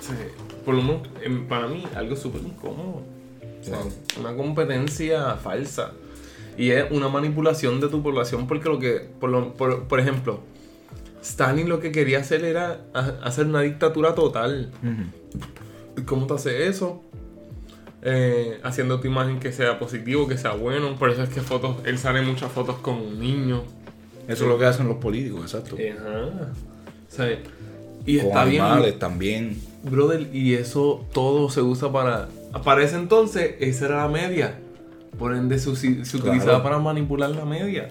[0.00, 0.16] sea,
[0.64, 3.02] por lo menos em, para mí, algo súper incómodo.
[3.60, 3.92] O sea, Wow.
[4.20, 5.92] una competencia falsa.
[6.56, 10.40] Y es una manipulación de tu población porque lo que, por, lo- por, por ejemplo,
[11.22, 14.70] Stalin lo que quería hacer era ha- hacer una dictadura total.
[14.82, 16.00] Ujú.
[16.00, 17.02] ¿Y ¿Cómo te hace eso?
[18.02, 20.94] Eh, haciendo tu imagen que sea positivo, que sea bueno.
[20.96, 23.62] Por eso es que fotos, él sale muchas fotos con niños.
[24.28, 25.76] Eso es lo que hacen los políticos, exacto.
[25.76, 26.50] Ajá.
[27.10, 27.38] O sea,
[28.06, 28.62] y Con está bien.
[28.62, 29.58] animales también.
[29.82, 32.28] Brother, y eso todo se usa para.
[32.64, 34.58] Para ese entonces, esa era la media.
[35.18, 36.30] Por ende, se, se Claro.
[36.30, 37.90] utilizaba para manipular la media.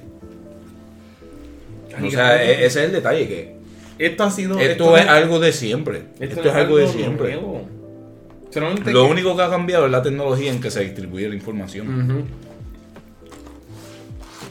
[2.03, 3.55] O sea, ese es el detalle que
[3.99, 4.59] esto ha sido.
[4.59, 5.99] esto es algo de siempre.
[6.19, 7.35] esto Esto es algo de siempre.
[7.35, 12.25] Lo que- único que ha cambiado es la tecnología en que se distribuye la información.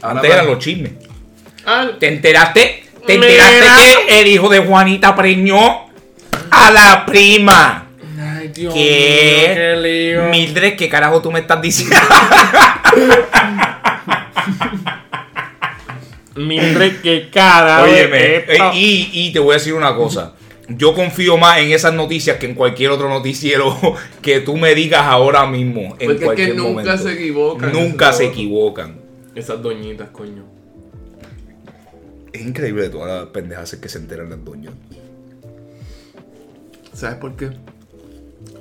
[0.01, 0.91] Antes eran los chismes.
[1.99, 2.83] ¿Te enteraste?
[3.05, 3.27] ¿Te Mira.
[3.51, 5.87] enteraste que el hijo de Juanita preñó
[6.51, 7.87] a la prima?
[8.19, 9.45] Ay, Dios ¿Qué?
[9.47, 10.23] mío, qué lío.
[10.29, 11.95] Mildred, ¿qué carajo tú me estás diciendo?
[16.35, 17.83] Mildred, qué cara.
[17.83, 20.33] Óyeme, eh, y, y te voy a decir una cosa.
[20.69, 23.77] Yo confío más en esas noticias que en cualquier otro noticiero
[24.21, 25.95] que tú me digas ahora mismo.
[25.99, 26.97] En Porque es que cualquier nunca momento.
[26.97, 27.71] se equivocan.
[27.73, 28.95] Nunca se equivocan.
[29.35, 30.43] Esas doñitas, coño.
[32.33, 34.73] Es increíble todas las pendejas que se enteran las doñas.
[36.93, 37.51] ¿Sabes por qué?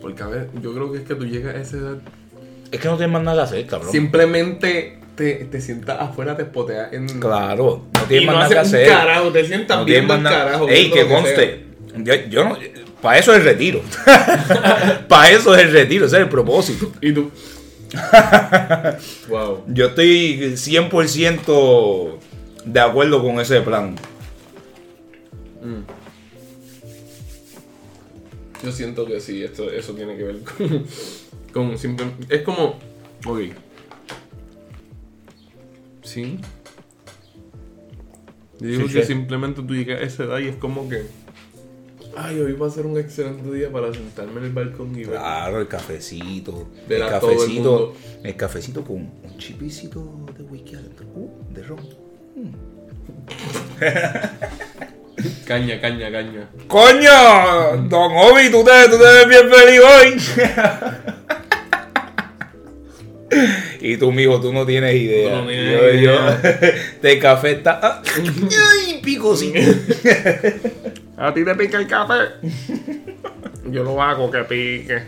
[0.01, 1.97] Porque, a ver, yo creo que es que tú llegas a esa edad.
[2.71, 3.91] Es que no tienes más nada que hacer, cabrón.
[3.91, 7.07] Simplemente te, te sientas afuera, te poteas en.
[7.21, 8.89] Claro, no Y tienes no más haces nada que hacer.
[8.89, 10.69] carajo, te sientas No viendo más carajo.
[10.69, 11.67] Ey, que conste.
[11.99, 12.59] Yo, yo no.
[13.01, 13.81] Para eso es el retiro.
[15.09, 16.93] para eso es el retiro, ese es el propósito.
[17.01, 17.31] Y tú.
[19.29, 19.65] wow.
[19.67, 22.19] Yo estoy 100%
[22.65, 23.95] de acuerdo con ese plan.
[25.63, 25.83] Mm.
[28.65, 30.85] Yo siento que sí, esto, eso tiene que ver con,
[31.53, 32.79] con simple- Es como.
[33.27, 33.41] Ok.
[36.03, 36.39] Sí.
[38.61, 41.03] Yo digo Sí, que simplemente tú llegas a esa edad y es como que.
[42.15, 45.11] Ay, hoy va a ser un excelente día para sentarme en el balcón y ver.
[45.19, 46.69] Claro, el cafecito.
[46.87, 47.95] Ver el cafecito.
[48.23, 51.07] El cafecito con un chipicito de whisky adentro.
[51.15, 51.79] Uh, de ron.
[55.47, 56.49] Caña, caña, caña.
[56.67, 57.77] ¡Coño!
[57.89, 60.17] Don Obi, tú te, tú te ves bien feliz hoy.
[63.81, 65.37] y tú, mijo, tú no tienes idea.
[65.37, 66.41] No tienes yo, idea.
[66.43, 66.51] yo-
[67.03, 67.79] de café está.
[67.83, 69.59] ah, ¡Ay, picosito!
[71.17, 72.33] ¿A ti te pica el café?
[73.71, 75.03] Yo lo hago que pique.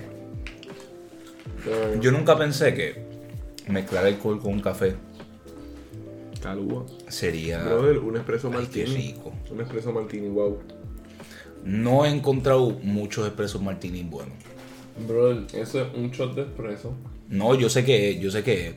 [2.00, 3.02] Yo nunca pensé que
[3.68, 4.94] mezclar alcohol con un café
[6.42, 6.84] Calúa.
[7.14, 7.58] Sería.
[7.62, 8.84] Brother, un espresso martini.
[8.86, 9.32] rico.
[9.50, 10.58] Un espresso martini, wow.
[11.64, 14.34] No he encontrado muchos expresos martini buenos.
[15.08, 16.94] Brother, eso es un shot de espresso.
[17.28, 18.74] No, yo sé que es, yo sé que es.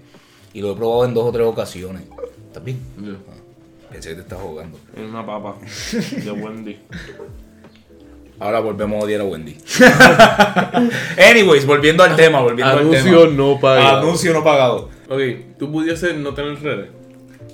[0.53, 2.03] Y lo he probado en dos o tres ocasiones.
[2.47, 2.79] ¿Estás bien?
[2.99, 3.33] Ah,
[3.91, 4.77] Pensé que te estás jugando.
[4.95, 5.57] Es una papa
[6.23, 6.77] de Wendy.
[8.39, 9.57] Ahora volvemos a odiar a Wendy.
[11.17, 13.33] Anyways, volviendo al tema, volviendo al Anuncio tema.
[13.35, 13.97] no pagado.
[13.99, 14.89] Anuncio no pagado.
[15.09, 15.21] Ok,
[15.57, 16.89] tú pudieses no tener redes.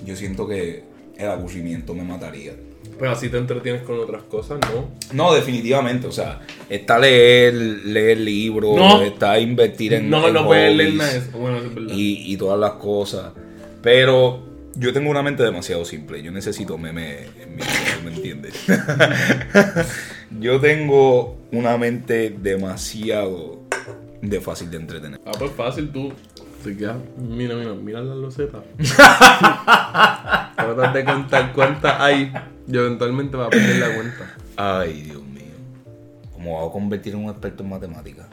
[0.06, 0.84] Yo siento que
[1.18, 2.54] el aburrimiento me mataría.
[3.00, 4.90] Pero así te entretienes con otras cosas, ¿no?
[5.14, 6.06] No, definitivamente.
[6.08, 9.02] O sea, está leer, leer libros, No.
[9.02, 10.10] está invertir en.
[10.10, 11.32] No, en no puedes leer nada de eso.
[11.38, 11.94] Bueno, eso es verdad.
[11.96, 13.32] y, y todas las cosas.
[13.82, 14.44] Pero
[14.76, 16.22] yo tengo una mente demasiado simple.
[16.22, 17.62] Yo necesito meme en mi
[18.06, 18.54] ¿me entiendes?
[20.40, 23.60] yo tengo una mente demasiado
[24.22, 25.20] de fácil de entretener.
[25.26, 26.12] Ah, pues fácil, tú.
[27.18, 28.62] Mira, mira, mira las losetas.
[30.56, 32.32] Tratas de contar cuántas hay.
[32.68, 34.34] Y eventualmente vas a perder la cuenta.
[34.56, 35.44] Ay, Dios mío.
[36.34, 38.28] ¿Cómo hago convertir en un experto en matemáticas?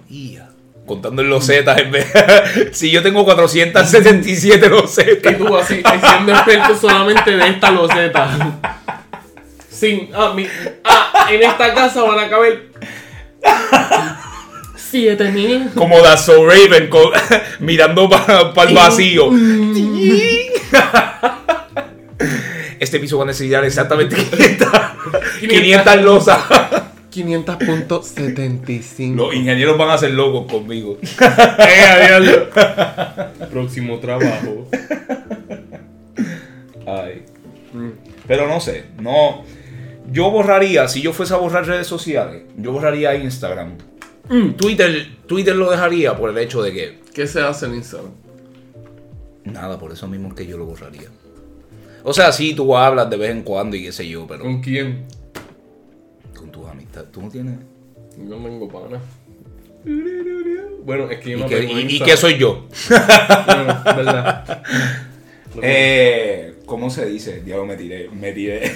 [0.86, 2.06] Contando en losetas en vez.
[2.72, 5.36] si yo tengo 477 Y losetas.
[5.36, 8.60] tú así, siendo experto solamente de esta loseta.
[9.68, 10.10] Sin.
[10.14, 10.46] Ah, mi,
[10.84, 12.70] ah, en esta casa van a caber.
[14.90, 15.70] 7000.
[15.74, 17.10] Como da So Raven con-
[17.60, 19.30] mirando para el vacío.
[22.78, 24.68] Este piso va a necesitar exactamente 500,
[25.40, 26.38] 500 losas.
[27.12, 29.14] 500.75.
[29.16, 30.96] Los ingenieros van a ser locos conmigo.
[31.58, 32.48] Eh.
[33.50, 34.66] Próximo trabajo.
[36.86, 37.22] Ay.
[38.26, 39.44] Pero no sé, no.
[40.10, 43.74] Yo borraría, si yo fuese a borrar redes sociales, yo borraría Instagram.
[44.56, 47.00] Twitter, Twitter lo dejaría por el hecho de que.
[47.12, 48.12] ¿Qué se hace en Instagram?
[49.44, 51.08] Nada, por eso mismo es que yo lo borraría.
[52.04, 54.60] O sea, sí, tú hablas de vez en cuando y qué sé yo, pero ¿Con
[54.62, 55.04] quién?
[56.36, 57.10] con tus amistades.
[57.12, 57.56] ¿Tú no tienes?
[58.18, 59.00] No tengo pana.
[60.82, 62.66] Bueno, es que yo ¿Y no qué, tengo y- qué soy yo?
[62.88, 64.62] Bueno, verdad.
[65.60, 67.42] Eh, ¿Cómo se dice?
[67.42, 68.72] Diablo, me tiré, me tiré.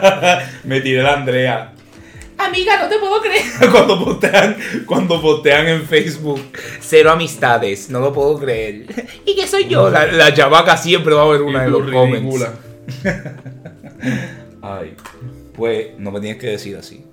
[0.64, 1.72] me tiré la Andrea.
[2.48, 3.42] Amiga, no te puedo creer.
[3.70, 4.56] cuando postean,
[4.86, 6.40] cuando postean en Facebook
[6.80, 8.86] cero amistades, no lo puedo creer.
[9.24, 9.88] ¿Y qué soy yo?
[9.90, 12.46] La, la chavaca siempre va a haber una Y en los comments.
[14.62, 14.94] Ay,
[15.54, 17.04] pues no me tienes que decir así.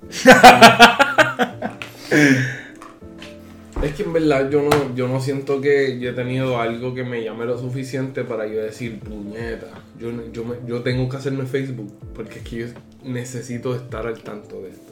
[3.82, 7.04] Es que en verdad yo no, yo no siento que yo he tenido algo que
[7.04, 9.66] me llame lo suficiente para yo decir, puñeta,
[9.98, 12.66] yo, yo, me- yo tengo que hacerme Facebook, porque es que yo
[13.04, 14.85] necesito estar al tanto de esto.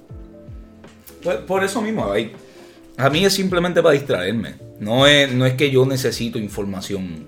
[1.25, 2.13] Pues por eso mismo,
[2.97, 4.55] a mí es simplemente para distraerme.
[4.79, 7.25] No es, no es que yo necesito información,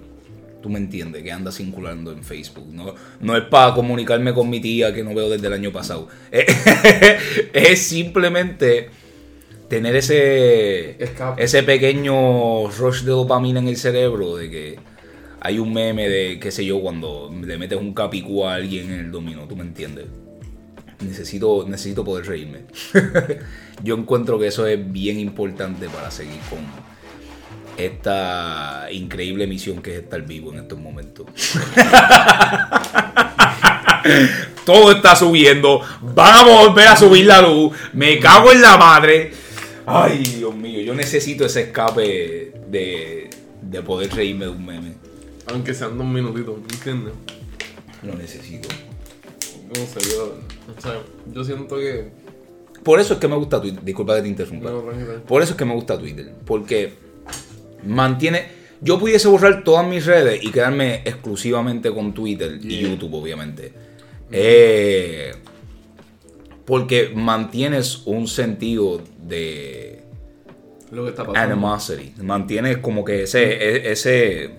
[0.63, 2.69] tú me entiendes, que anda circulando en Facebook.
[2.73, 6.09] No, no es para comunicarme con mi tía que no veo desde el año pasado.
[7.53, 8.91] es simplemente
[9.69, 11.43] tener ese, Escape.
[11.43, 14.79] ese pequeño rush de dopamina en el cerebro de que
[15.41, 19.01] hay un meme de, qué sé yo, cuando le metes un capicú a alguien en
[19.01, 20.07] el dominó, tú me entiendes.
[21.01, 22.65] Necesito, necesito poder reírme.
[23.83, 26.61] Yo encuentro que eso es bien importante para seguir con
[27.77, 31.27] esta increíble misión que es estar vivo en estos momentos.
[34.65, 35.81] Todo está subiendo.
[36.01, 37.77] Vamos a volver a subir la luz.
[37.93, 39.33] Me cago en la madre.
[39.85, 40.81] Ay, Dios mío.
[40.81, 43.31] Yo necesito ese escape de,
[43.63, 44.95] de poder reírme de un meme.
[45.49, 47.13] Aunque sean dos minutitos, ¿me entiendes?
[48.03, 48.69] Lo necesito.
[49.69, 50.37] No sé, yo,
[50.77, 51.01] o sea,
[51.33, 52.11] yo siento que...
[52.83, 53.83] Por eso es que me gusta Twitter.
[53.83, 54.71] Disculpa que te interrumpa.
[54.71, 54.83] No.
[55.27, 56.33] Por eso es que me gusta Twitter.
[56.45, 56.93] Porque
[57.85, 58.47] mantiene.
[58.81, 62.79] Yo pudiese borrar todas mis redes y quedarme exclusivamente con Twitter y.
[62.79, 63.73] YouTube, obviamente.
[64.31, 65.33] Eh,
[66.65, 70.03] porque mantienes un sentido de,
[70.93, 71.55] Lo que está pasando.
[71.55, 72.13] animosity.
[72.23, 74.51] Mantienes como que ese, e- ese.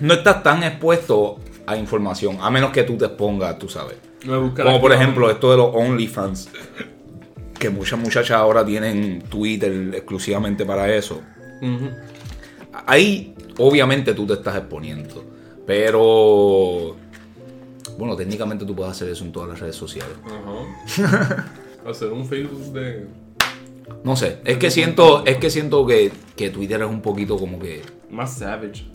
[0.00, 1.38] No estás tan expuesto
[1.68, 3.96] a información, a menos que tú te expongas, tú sabes.
[4.26, 6.48] Como por ejemplo esto de los OnlyFans.
[7.58, 11.20] Que muchas muchachas ahora tienen Twitter exclusivamente para eso.
[12.86, 15.24] Ahí, obviamente, tú te estás exponiendo.
[15.66, 16.96] Pero.
[17.98, 20.16] Bueno, técnicamente tú puedes hacer eso en todas las redes sociales.
[20.24, 21.52] Ajá.
[21.86, 23.06] Hacer un Facebook de.
[24.04, 27.58] No sé, es que siento, es que siento que, que Twitter es un poquito como
[27.58, 27.82] que.
[28.10, 28.86] Más savage.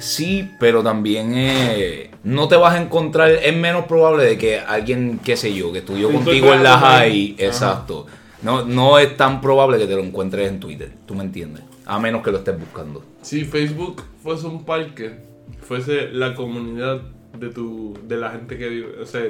[0.00, 5.20] Sí, pero también eh, no te vas a encontrar, es menos probable de que alguien,
[5.22, 8.06] qué sé yo, que estudió Sí, contigo en la high, exacto.
[8.42, 11.62] No, no es tan probable que te lo encuentres en Twitter, tú me entiendes.
[11.84, 13.04] A menos que lo estés buscando.
[13.20, 15.16] Si Facebook fuese un parque,
[15.60, 17.02] fuese la comunidad
[17.38, 17.98] de tu.
[18.06, 19.00] de la gente que vive.
[19.02, 19.22] O sea,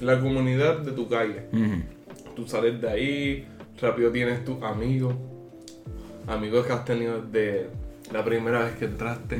[0.00, 1.44] la comunidad de tu calle.
[2.34, 3.46] Tú sales de ahí,
[3.80, 5.14] rápido tienes tus amigos.
[6.26, 7.68] Amigos que has tenido desde
[8.12, 9.38] la primera vez que entraste.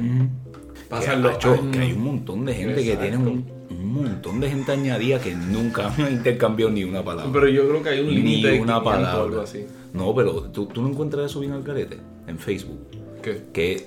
[0.89, 1.61] Pasan los años.
[1.73, 5.35] que hay un montón de gente que tiene un, un montón de gente añadida que
[5.35, 7.31] nunca han intercambiado ni una palabra.
[7.33, 9.23] Pero yo creo que hay un ni límite de una 500 o palabra.
[9.23, 9.67] algo así.
[9.93, 12.79] No, pero ¿tú, tú no encuentras eso bien al carete en Facebook.
[13.23, 13.45] ¿Qué?
[13.53, 13.87] Que,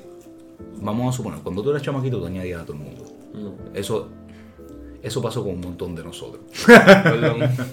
[0.82, 3.06] vamos a suponer, cuando tú eras chamaquito, tú añadías a todo el mundo.
[3.34, 3.54] No.
[3.74, 4.10] Eso,
[5.02, 6.42] eso pasó con un montón de nosotros.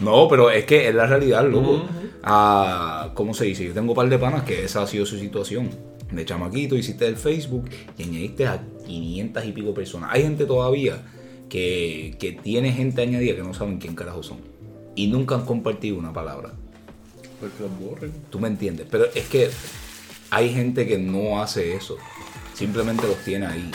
[0.00, 1.82] No, pero es que es la realidad, loco.
[2.22, 3.64] Ah, ¿Cómo se dice?
[3.64, 5.70] Yo tengo un par de panas que esa ha sido su situación.
[6.10, 10.10] De chamaquito hiciste el Facebook y añadiste a 500 y pico personas.
[10.12, 11.02] Hay gente todavía
[11.48, 14.38] que, que tiene gente añadida que no saben quién carajo son.
[14.94, 16.52] Y nunca han compartido una palabra.
[17.40, 18.12] Pues que los borren.
[18.30, 18.86] ¿Tú me entiendes?
[18.90, 19.50] Pero es que
[20.30, 21.96] hay gente que no hace eso.
[22.54, 23.70] Simplemente los tiene ahí.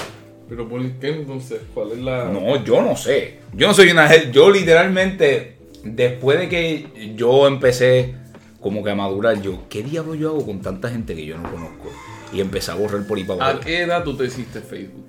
[0.48, 1.62] Pero ¿por qué entonces?
[1.74, 2.26] ¿Cuál es la.?
[2.26, 3.40] No, yo no sé.
[3.54, 8.16] Yo no soy una Yo literalmente, después de que yo empecé
[8.60, 11.50] como que a madurar, yo, ¿qué diablo yo hago con tanta gente que yo no
[11.50, 11.92] conozco?
[12.34, 13.62] Y empecé a borrar por ahí para ¿A abajo.
[13.66, 15.06] qué edad tú te hiciste Facebook?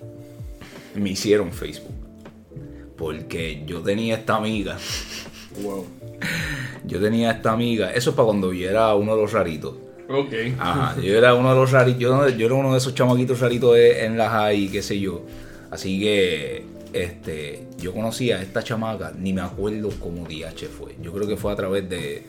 [0.94, 1.94] Me hicieron Facebook.
[2.96, 4.76] Porque yo tenía esta amiga.
[5.62, 5.86] Wow.
[6.84, 7.92] Yo tenía esta amiga.
[7.92, 9.74] Eso es para cuando yo era uno de los raritos.
[10.08, 10.32] Ok.
[10.58, 13.74] Ajá, yo era uno de los raritos, yo, yo era uno de esos chamaquitos raritos
[13.74, 15.22] de- en la high, qué sé yo.
[15.70, 20.96] Así que, este, yo conocí a esta chamaca, ni me acuerdo cómo DH fue.
[21.00, 22.24] Yo creo que fue a través de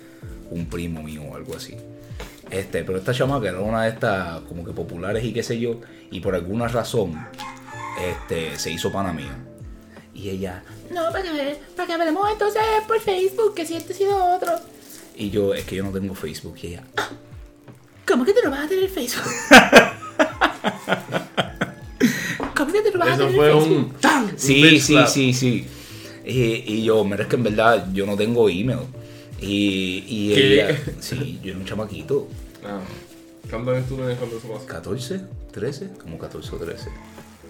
[0.51, 1.75] un primo mío o algo así.
[2.51, 5.79] Este, pero esta chamaca era una de estas como que populares y qué sé yo,
[6.11, 7.13] y por alguna razón,
[7.99, 9.37] este, se hizo pana mía.
[10.13, 10.61] Y ella,
[10.93, 14.51] No, para que, para que hablemos entonces por Facebook, que si este ha sido otro.
[15.15, 16.83] y yo, es que yo no tengo Facebook, y ella,
[18.05, 19.23] ¿Cómo que te lo vas a tener Facebook?
[22.55, 23.77] ¿Cómo que te lo vas a Eso tener fue Facebook?
[23.77, 23.89] un.
[24.01, 24.37] ¡Tan!
[24.37, 25.65] Sí, sí, sí, sí.
[26.25, 26.41] Y,
[26.73, 28.79] y yo, mira, es que en verdad yo no tengo email.
[29.39, 32.27] Y, y ella, sí, yo era un chamaquito.
[32.65, 32.79] Ah.
[33.49, 34.65] ¿Cuántos años tú tenías cuando eso pasó?
[34.65, 35.21] 14,
[35.51, 36.89] 13, como 14 o 13.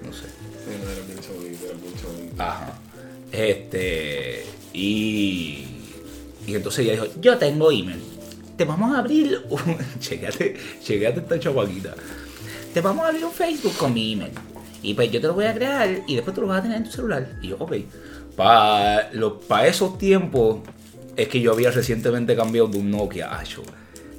[0.06, 0.26] No sé.
[0.26, 2.44] Sí, no, era bien chavalito, era chavalito.
[2.44, 2.80] Ajá.
[3.32, 4.46] Este.
[4.74, 5.68] Y.
[6.48, 8.02] Y entonces ella dijo: Yo tengo email.
[8.58, 9.46] Te vamos a abrir.
[9.50, 9.78] Un...
[10.00, 11.96] Checate, checate esta chamaquita.
[12.74, 14.32] Te vamos a abrir un Facebook con mi email.
[14.82, 16.78] Y pues yo te lo voy a crear y después tú lo vas a tener
[16.78, 17.38] en tu celular.
[17.42, 17.74] Y yo, ok.
[18.36, 19.12] Para
[19.48, 20.62] pa esos tiempos,
[21.16, 23.44] es que yo había recientemente cambiado de un Nokia a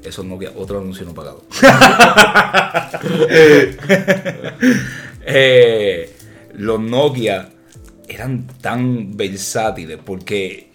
[0.02, 0.08] yo.
[0.08, 1.42] Esos Nokia, otro anuncio no pagado.
[5.24, 6.10] Eh,
[6.54, 7.48] los Nokia
[8.08, 10.68] eran tan versátiles porque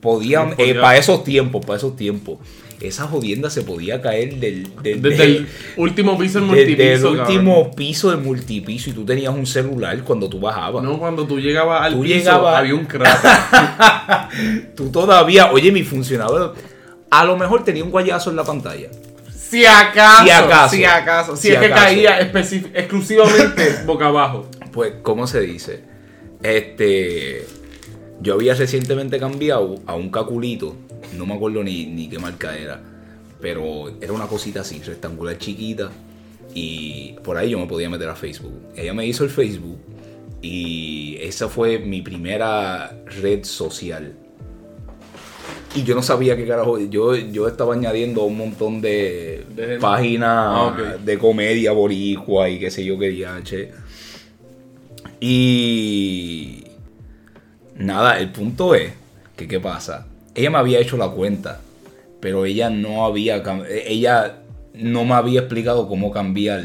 [0.00, 2.38] podían, podía- para esos tiempos, para esos tiempos,
[2.80, 7.10] esa jodienda se podía caer del, del- Desde el último piso del desde el multipiso.
[7.22, 10.84] último piso del multipiso y tú tenías un celular cuando tú bajabas.
[10.84, 14.30] No, cuando tú llegabas al Tú piso, llegabas- había un crack.
[14.76, 16.54] Tú todavía, oye, mi funcionador,
[17.20, 18.88] a lo mejor tenía un guayazo en la pantalla.
[19.34, 20.76] Si acaso, Si acaso.
[20.76, 24.46] si acaso, si, Si es que caía exclusivamente boca abajo.
[24.72, 25.82] Pues, ¿cómo se dice?
[26.42, 27.46] Este.
[28.20, 30.74] Yo había recientemente cambiado a un caculito.
[31.16, 32.80] No me acuerdo ni, ni qué marca era.
[33.40, 35.90] Pero era una cosita así, rectangular chiquita.
[36.54, 38.60] Y por ahí yo me podía meter a Facebook.
[38.74, 39.78] Ella me hizo el Facebook.
[40.40, 44.14] Y esa fue mi primera red social.
[45.74, 46.78] Y yo no sabía qué carajo.
[46.78, 49.44] Yo, yo estaba añadiendo un montón de,
[49.80, 53.70] páginas Ah, de comedia boricua y qué sé yo qué diache.
[55.20, 56.64] Y
[57.76, 58.92] nada, el punto es
[59.36, 60.06] que qué pasa.
[60.34, 61.60] Ella me había hecho la cuenta,
[62.20, 64.38] pero ella no había cam- ella
[64.74, 66.64] no me había explicado cómo cambiar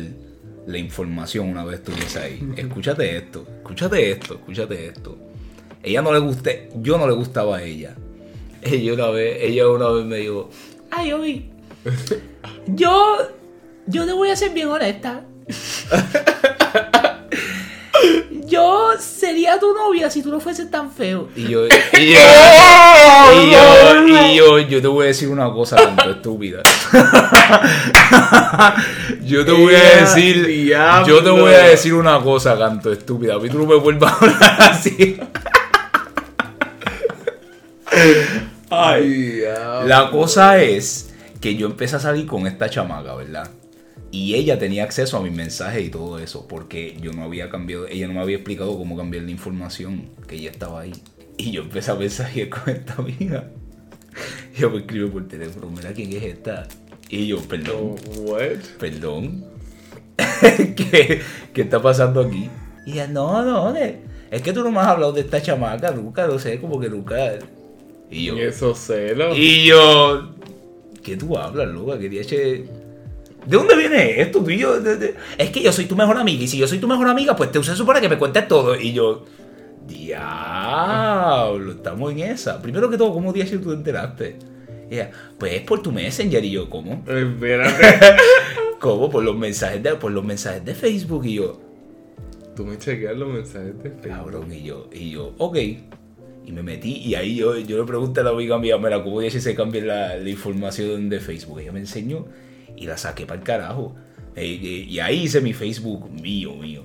[0.68, 2.50] la información una vez estuviese ahí.
[2.58, 5.18] Escúchate esto, escúchate esto, escúchate esto.
[5.84, 7.96] Ella no le gusté, yo no le gustaba a ella.
[8.62, 10.50] Ella una vez, ella una vez me dijo,
[10.90, 11.50] Ay, hoy.
[12.68, 13.18] Yo.
[13.88, 15.24] Yo te voy a ser bien honesta.
[18.46, 21.30] Yo sería tu novia si tú no fueses tan feo.
[21.38, 22.20] Y yo, y yo,
[23.34, 26.62] y yo, y yo, yo te voy a decir una cosa tanto estúpida.
[29.24, 30.48] yo te voy a ¡Ea, decir,
[31.08, 33.36] yo te voy a decir una cosa, canto estúpida.
[33.36, 35.18] A mí tú no me vuelvas a hablar así.
[38.72, 39.42] Ay.
[39.86, 43.52] La cosa es que yo empecé a salir con esta chamaca, ¿verdad?
[44.12, 47.88] Y ella tenía acceso a mis mensajes y todo eso, porque yo no había cambiado,
[47.88, 50.94] ella no me había explicado cómo cambiar la información, que ella estaba ahí.
[51.38, 53.50] Y yo empecé a mensajear con esta amiga.
[54.58, 56.68] Yo me escribo por teléfono, mira quién es esta.
[57.10, 58.60] Y yo, perdón, What?
[58.80, 59.46] perdón.
[60.76, 61.22] ¿Qué,
[61.54, 62.50] ¿Qué está pasando aquí?
[62.86, 66.26] Y ella, no, no, es que tú no me has hablado de esta chamaca, nunca,
[66.28, 67.18] no sé, como que nunca.
[68.12, 69.38] Y yo, Y esos celos.
[69.38, 70.30] y yo,
[71.04, 71.98] ¿qué tú hablas, loca?
[71.98, 72.66] Quería che...
[73.46, 74.44] ¿De dónde viene esto?
[74.44, 76.68] Tú y yo, de- de- Es que yo soy tu mejor amiga y si yo
[76.68, 78.76] soy tu mejor amiga, pues te usé eso para que me cuentes todo.
[78.80, 79.26] Y yo,
[79.88, 82.62] diablo, estamos en esa.
[82.62, 84.36] Primero que todo, ¿cómo día tú te enteraste?
[84.90, 86.44] Y ella, pues es por tu messenger.
[86.46, 87.04] Y yo, ¿cómo?
[87.08, 87.84] Espérate.
[88.80, 89.10] ¿Cómo?
[89.10, 91.26] Por los mensajes de, por los mensajes de Facebook.
[91.26, 91.60] Y yo,
[92.56, 94.08] Tú me chequeas los mensajes de Facebook.
[94.18, 94.52] cabrón.
[94.54, 95.58] Y yo, y yo, ok.
[96.46, 99.22] Y me metí y ahí yo, yo le pregunté a la amiga mía, mira, ¿cómo
[99.22, 101.60] dice se cambia la, la información de Facebook?
[101.60, 102.26] Ella me enseñó
[102.76, 103.96] y la saqué para el carajo.
[104.36, 106.84] Eh, eh, y ahí hice mi Facebook mío, mío.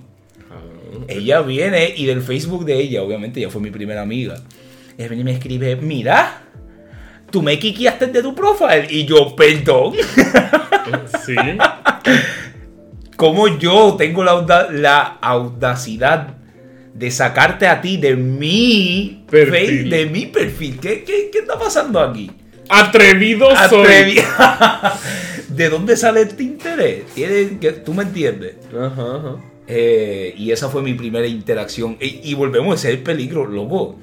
[0.49, 1.05] Cabrón.
[1.09, 4.37] Ella viene y del Facebook de ella, obviamente ella fue mi primera amiga.
[4.99, 6.43] Ella viene y me escribe, mira,
[7.31, 8.87] tú me quiqueaste de tu profile.
[8.91, 9.95] Y yo, perdón.
[11.25, 11.35] Sí.
[13.17, 16.36] ¿Cómo yo tengo la, la audacidad
[16.99, 19.91] de sacarte a ti de mi Perfil.
[19.91, 20.79] de mi perfil?
[20.81, 22.31] ¿Qué, qué, qué está pasando aquí?
[22.69, 24.19] Atrevido soy.
[25.49, 27.05] ¿De dónde sale este interés?
[27.15, 28.57] ¿Tiene- que- ¿Tú me entiendes?
[28.71, 29.37] Ajá, ajá.
[29.69, 31.97] Eh, y esa fue mi primera interacción.
[32.01, 33.99] Y, y volvemos, ese es el peligro, loco.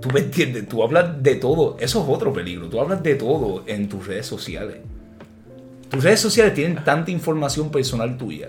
[0.00, 1.76] Tú me entiendes, tú hablas de todo.
[1.80, 2.68] Eso es otro peligro.
[2.68, 4.76] Tú hablas de todo en tus redes sociales.
[5.90, 8.48] Tus redes sociales tienen tanta información personal tuya.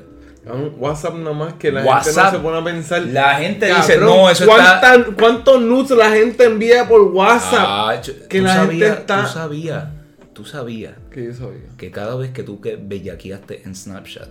[0.78, 3.02] WhatsApp nada más que la WhatsApp, gente no se pone a pensar.
[3.04, 7.60] la gente Cabrón, dice, no, eso está- ¿cuánta- ¿Cuántos nudes la gente envía por WhatsApp?
[7.68, 9.24] Ah, yo- que la gente está.
[9.24, 9.86] Tú sabías,
[10.34, 11.70] tú sabías Que yo sabía.
[11.78, 14.30] que cada vez que tú que bellaqueaste en Snapchat,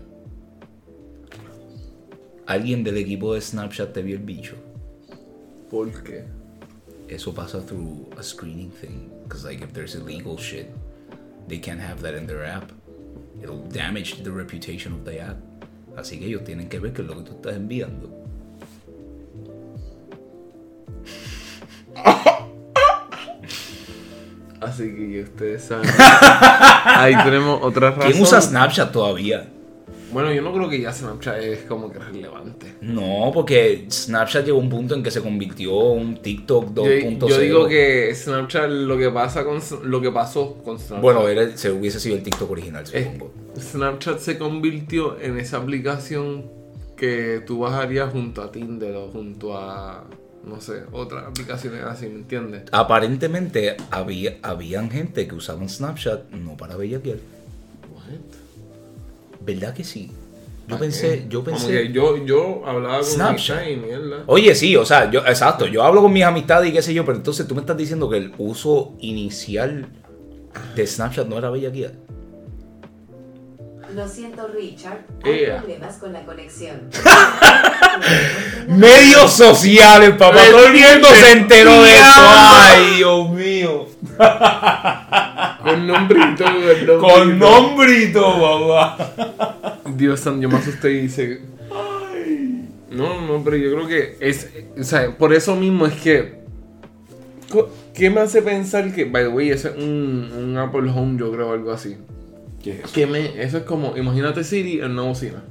[2.46, 4.54] alguien del equipo de Snapchat te vio el bicho.
[5.70, 6.24] ¿Por qué?
[7.08, 9.10] Eso pasa through a screening thing.
[9.24, 10.68] Because like if there's illegal shit,
[11.46, 12.70] they can't have that in their app.
[13.42, 15.36] It'll damage the reputation of the app.
[15.98, 18.08] Así que ellos tienen que ver qué es lo que tú estás enviando.
[24.60, 25.90] Así que ustedes saben.
[26.84, 28.12] Ahí tenemos otra razón.
[28.12, 29.48] ¿Quién usa Snapchat todavía?
[30.12, 32.74] Bueno, yo no creo que ya Snapchat es como que relevante.
[32.80, 36.84] No, porque Snapchat llegó a un punto en que se convirtió en un TikTok Yo,
[36.84, 37.28] 2.0.
[37.28, 41.02] yo digo que Snapchat lo que pasa con lo que pasó con Snapchat.
[41.02, 43.32] Bueno, era, se hubiese sido el TikTok original, es- supongo.
[43.58, 46.46] Snapchat se convirtió en esa aplicación
[46.96, 50.04] que tú bajarías junto a Tinder o junto a
[50.44, 52.62] no sé, otras aplicaciones así, ¿me entiendes?
[52.72, 57.18] Aparentemente había, habían gente que usaban Snapchat no para bellaquear.
[59.40, 60.10] ¿Verdad que sí?
[60.66, 61.26] Yo ¿Para pensé, qué?
[61.30, 61.72] yo Como pensé.
[61.72, 63.68] que yo, yo hablaba con Snapchat.
[63.70, 64.24] Y mierda.
[64.26, 67.04] Oye, sí, o sea, yo, exacto, yo hablo con mis amistades y qué sé yo,
[67.06, 69.86] pero entonces tú me estás diciendo que el uso inicial
[70.76, 71.92] de Snapchat no era bellaquear.
[73.94, 75.06] Lo siento, Richard.
[75.24, 76.90] Hay problemas con la conexión.
[78.68, 80.36] Medios sociales, papá.
[80.50, 82.04] Todo el mundo se enteró de esto.
[82.06, 83.86] Ay, Dios mío.
[85.62, 88.20] Con nombrito, con Con nombrito.
[88.20, 89.80] nombrito, papá.
[89.96, 91.40] Dios santo, yo me asusté y dice.
[92.90, 94.50] No, no, pero yo creo que es.
[94.78, 96.38] O sea, por eso mismo es que.
[97.94, 101.32] ¿Qué me hace pensar que, by the way, eso es un, un Apple Home, yo
[101.32, 101.96] creo, algo así?
[102.62, 102.92] ¿Qué es eso?
[102.92, 105.42] Que me, eso es como, imagínate Siri en una bocina.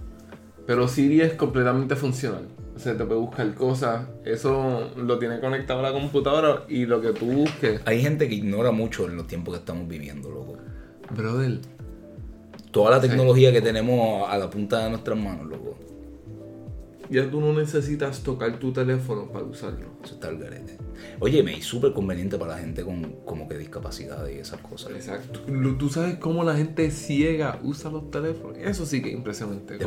[0.65, 2.47] Pero Siri es completamente funcional.
[2.77, 4.05] O sea, te puede buscar cosas.
[4.23, 7.81] Eso lo tiene conectado a la computadora y lo que tú busques.
[7.85, 10.57] Hay gente que ignora mucho en los tiempos que estamos viviendo, loco.
[11.09, 11.57] Brother,
[12.69, 15.75] Toda la tecnología que tenemos a la punta de nuestras manos, loco.
[17.09, 19.87] Ya tú no necesitas tocar tu teléfono para usarlo.
[20.03, 20.77] Eso está al garete.
[21.19, 24.91] Oye, me es súper conveniente para la gente con como que discapacidad y esas cosas.
[24.91, 25.39] Exacto.
[25.77, 28.57] Tú sabes cómo la gente ciega usa los teléfonos.
[28.57, 29.77] Eso sí que es impresionante.
[29.77, 29.85] ¿De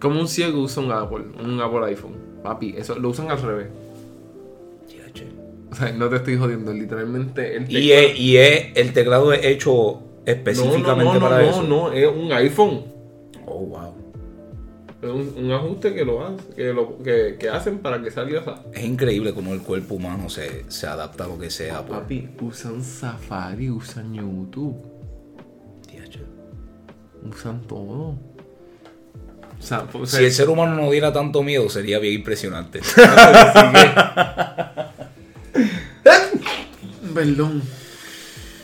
[0.00, 2.14] Como, un ciego usa un Apple, un Apple iPhone.
[2.42, 3.68] Papi, eso lo usan al revés.
[5.70, 9.42] O sea, no te estoy jodiendo, literalmente el Y es, y es- el teclado es
[9.44, 11.62] hecho específicamente no, no, no, para no, eso.
[11.62, 12.82] no, es un iPhone.
[13.46, 13.94] Oh, wow.
[15.02, 18.40] Es un, un ajuste que lo, hace, que, lo que, que hacen para que salga
[18.40, 18.62] esa.
[18.72, 21.84] Es increíble cómo el cuerpo humano se, se adapta a lo que sea.
[21.84, 24.76] por- Papi, usan Safari, usan YouTube,
[25.90, 26.20] Diacho.
[27.28, 28.14] usan todo.
[29.58, 32.80] O sea, pues, Si el ser humano no diera tanto miedo, sería bien impresionante.
[37.14, 37.62] Perdón.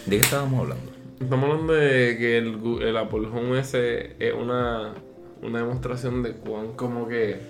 [0.07, 0.93] ¿De qué estábamos hablando?
[1.21, 4.95] Estamos hablando de que el, el Apple Home S es una,
[5.43, 7.41] una demostración de cuán como que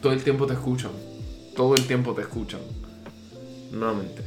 [0.00, 0.92] todo el tiempo te escuchan.
[1.56, 2.60] Todo el tiempo te escuchan.
[3.72, 4.22] Nuevamente.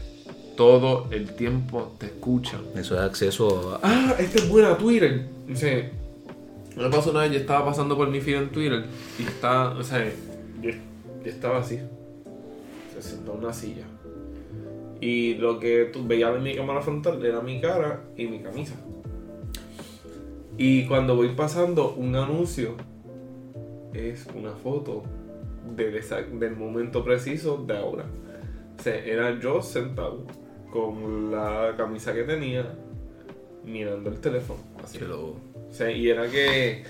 [0.58, 2.62] Todo el tiempo te escuchan.
[2.76, 3.80] Eso es acceso a...
[3.84, 5.28] Ah, esta es buena Twitter.
[5.52, 5.90] O sea,
[6.76, 8.86] me pasó una vez, yo estaba pasando por mi feed en Twitter
[9.18, 10.06] y estaba, o sea,
[10.62, 10.78] yo, yo
[11.26, 11.80] estaba así.
[12.94, 13.86] Se sentó en una silla.
[15.00, 18.76] Y lo que tú veías en mi cámara frontal era mi cara y mi camisa.
[20.58, 22.76] Y cuando voy pasando un anuncio,
[23.94, 25.04] es una foto
[25.76, 28.06] del, exact- del momento preciso de ahora.
[28.80, 30.26] O sea, era yo sentado
[30.72, 32.74] con la camisa que tenía,
[33.66, 34.60] mirando el teléfono.
[34.84, 34.98] Así.
[35.00, 35.30] que lo-
[35.70, 36.84] O sea, y era que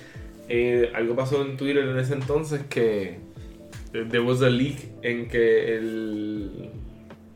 [0.49, 3.19] eh, algo pasó en Twitter en ese entonces que
[3.93, 6.69] eh, there was a leak en que el...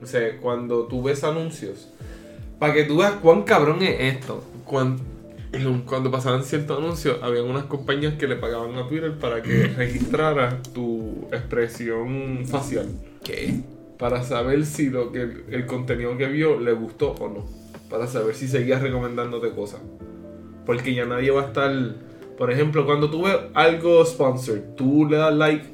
[0.02, 1.90] O sea, cuando tú ves anuncios,
[2.60, 4.44] para que tú veas cuán cabrón es esto,
[5.86, 10.62] cuando pasaban ciertos anuncios, había unas compañías que le pagaban a Twitter para que registrara
[10.74, 12.88] tu expresión facial
[13.24, 13.62] ¿Qué?
[13.98, 17.46] para saber si lo que el, el contenido que vio le gustó o no.
[17.90, 19.82] Para saber si seguías recomendándote cosas.
[20.66, 21.72] Porque ya nadie va a estar.
[22.38, 25.66] Por ejemplo, cuando tú ves algo sponsored, tú le das like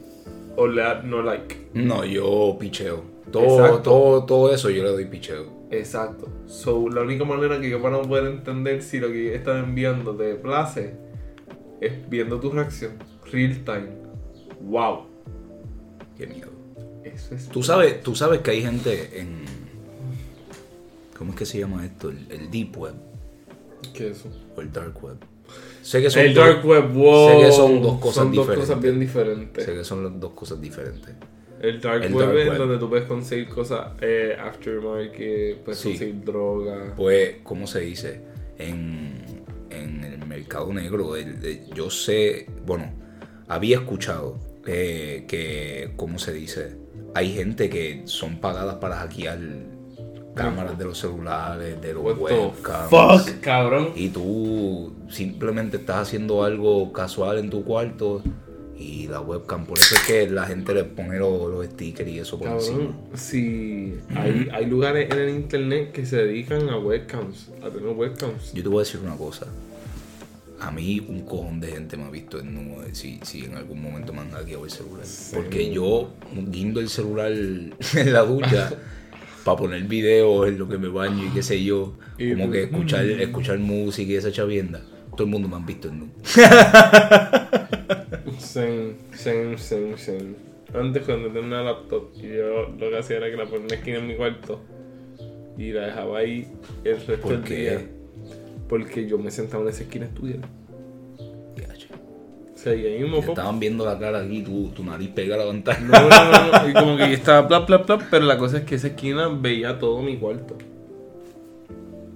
[0.57, 1.69] o le das no like.
[1.73, 3.01] No, yo picheo.
[3.31, 3.81] Todo, Exacto.
[3.81, 5.60] todo, todo eso yo le doy picheo.
[5.71, 6.27] Exacto.
[6.47, 10.35] So, la única manera que yo para poder entender si lo que están enviando te
[10.35, 10.93] place
[11.79, 12.91] es viendo tu reacción.
[13.31, 13.89] Real time.
[14.61, 15.05] Wow.
[16.17, 16.49] Qué miedo.
[17.03, 17.47] Eso es.
[17.47, 19.45] Tú sabes, tú sabes que hay gente en...
[21.17, 22.09] ¿Cómo es que se llama esto?
[22.09, 22.95] El, el Deep Web
[23.93, 24.29] ¿Qué es eso?
[24.55, 25.17] o el Dark Web.
[25.81, 27.29] Sé que son El dos- dark web, wow.
[27.29, 28.69] sé que son dos cosas Son dos diferentes.
[28.69, 29.65] cosas bien diferentes.
[29.65, 31.09] Sé que son dos cosas diferentes.
[31.61, 32.57] El dark El web dark es web.
[32.57, 35.89] donde tú puedes conseguir cosas eh, aftermarket, puedes Sí.
[35.89, 36.93] conseguir droga.
[36.95, 38.21] Pues, ¿cómo se dice?
[38.57, 42.91] En, en el mercado negro, el- el- yo sé, bueno,
[43.47, 46.77] había escuchado eh, que, ¿cómo se dice?
[47.15, 49.39] Hay gente que son pagadas para hackear
[50.35, 52.89] cámaras de los celulares, de los webcams.
[52.89, 53.89] fuck, cabrón.
[53.95, 58.21] Y tú simplemente estás haciendo algo casual en tu cuarto
[58.81, 59.65] y la webcam.
[59.65, 62.77] Por eso es que la gente le pone los, los stickers y eso por encima.
[62.77, 67.89] Cabrón, si hay, hay lugares en el internet que se dedican a webcams, a tener
[67.95, 68.53] webcams.
[68.53, 69.47] Yo te voy a decir una cosa.
[70.59, 73.81] A mí un cojón de gente me ha visto en nudo si, si en algún
[73.81, 75.05] momento me han hackeado el celular.
[75.33, 76.11] Porque yo
[76.47, 77.31] guindo el celular
[77.95, 78.71] en la ducha
[79.43, 81.95] para poner videos en lo que me baño y qué sé yo.
[82.17, 84.81] Y Como que escuchar, escuchar música y esa chavienda.
[85.11, 86.11] Todo el mundo me han visto en nudo.
[88.41, 90.35] Same, same, same, same.
[90.73, 93.67] Antes cuando tenía una laptop, y yo lo que hacía era que la ponía en
[93.69, 94.59] la esquina en mi cuarto
[95.57, 96.47] y la dejaba ahí
[96.83, 97.55] el resto ¿Por del qué?
[97.55, 97.81] día.
[98.67, 100.39] Porque yo me sentaba en esa esquina a estudiar.
[102.53, 105.33] O sea, y ahí mismo, Te estaban viendo la cara aquí, tu, tu nariz pega
[105.33, 105.79] a la pantalla.
[105.79, 108.59] No, no, no, no, Y como que yo estaba plap, plap, plap, pero la cosa
[108.59, 110.55] es que esa esquina veía todo mi cuarto.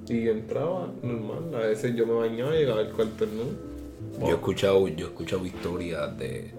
[0.07, 1.55] Y entraba normal.
[1.55, 3.25] A veces yo me bañaba y llegaba al cuarto
[4.19, 6.53] Yo he escuchado, yo he escuchado historias de,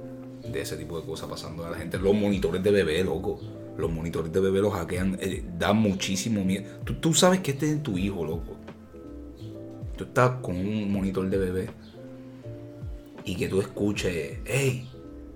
[0.52, 1.98] de ese tipo de cosas pasando a la gente.
[1.98, 3.40] Los monitores de bebé, loco.
[3.76, 5.18] Los monitores de bebé los hackean.
[5.20, 6.64] eh, da muchísimo miedo.
[6.84, 8.56] Tú, tú sabes que este es tu hijo, loco.
[9.96, 11.70] Tú estás con un monitor de bebé
[13.24, 14.88] y que tú escuches, hey,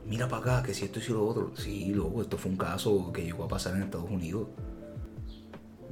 [0.06, 1.52] mira para acá, que si esto y si lo otro.
[1.56, 4.48] Sí, loco, esto fue un caso que llegó a pasar en Estados Unidos.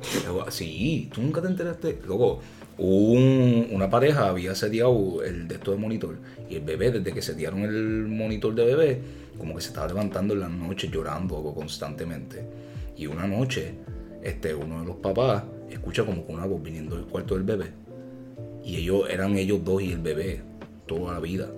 [0.50, 2.00] Sí, tú nunca te enteraste.
[2.06, 2.40] Luego,
[2.78, 6.16] un- una pareja había seteado el de esto de monitor.
[6.48, 8.98] Y el bebé, desde que setearon el monitor de bebé,
[9.36, 12.42] como que se estaba levantando en las noches llorando constantemente.
[12.96, 13.74] Y una noche,
[14.22, 17.66] este, uno de los papás escucha como con una voz viniendo del cuarto del bebé.
[18.64, 20.40] Y ellos eran ellos dos y el bebé
[20.86, 21.48] toda la vida.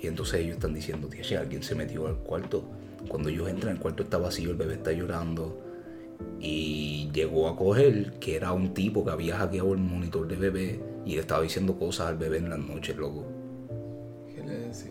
[0.00, 2.64] Y entonces ellos están diciendo, tía, alguien se metió al cuarto.
[3.08, 5.58] Cuando ellos entran, el cuarto está vacío, el bebé está llorando.
[6.40, 10.80] Y llegó a coger que era un tipo que había hackeado el monitor de bebé
[11.04, 13.26] y le estaba diciendo cosas al bebé en las noches, loco.
[14.34, 14.90] ¿Qué le decía?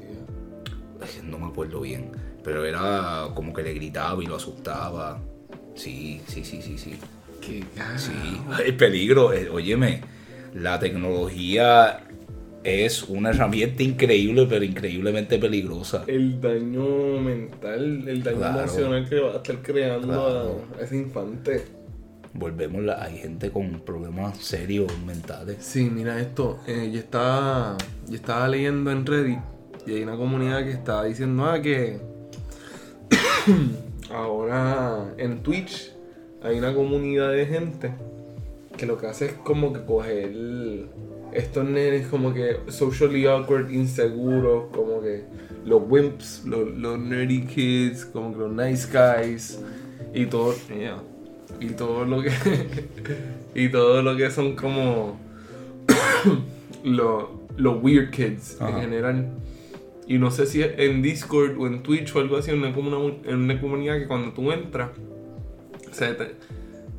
[1.24, 2.12] No me acuerdo bien.
[2.44, 5.20] Pero era como que le gritaba y lo asustaba.
[5.76, 6.98] Sí, sí, sí, sí, sí.
[7.42, 7.64] ¿Qué
[7.98, 8.12] Sí,
[8.66, 10.02] el peligro, eh, óyeme,
[10.54, 12.04] La tecnología
[12.64, 16.04] es una herramienta increíble, pero increíblemente peligrosa.
[16.08, 18.60] El daño mental, el daño Claro.
[18.62, 20.62] emocional que va a estar creando Claro.
[20.78, 21.64] a, ese infante.
[22.34, 25.58] Volvemos, la- hay gente con problemas serios mentales.
[25.62, 26.60] Sí, mira esto.
[26.68, 29.40] eh, yo, estaba, yo estaba leyendo en Reddit
[29.88, 31.98] y hay una comunidad que estaba diciendo ah, que
[34.14, 35.92] ahora en Twitch
[36.44, 37.92] hay una comunidad de gente
[38.78, 40.32] que lo que hace es como que coger
[41.34, 45.24] estos nenes como que socially awkward, inseguros, como que
[45.66, 49.60] los wimps, los, los nerdy kids, como que los nice guys
[50.14, 51.02] y todo, yeah,
[51.60, 52.32] y todo lo que
[53.56, 55.20] y todo lo que son como
[56.84, 57.26] los
[57.58, 59.30] los weird kids en general.
[60.08, 62.70] Y no sé si en Discord o en Twitch o algo así, en una,
[63.26, 64.90] en una comunidad que cuando tú entras,
[65.88, 66.36] o sea, te-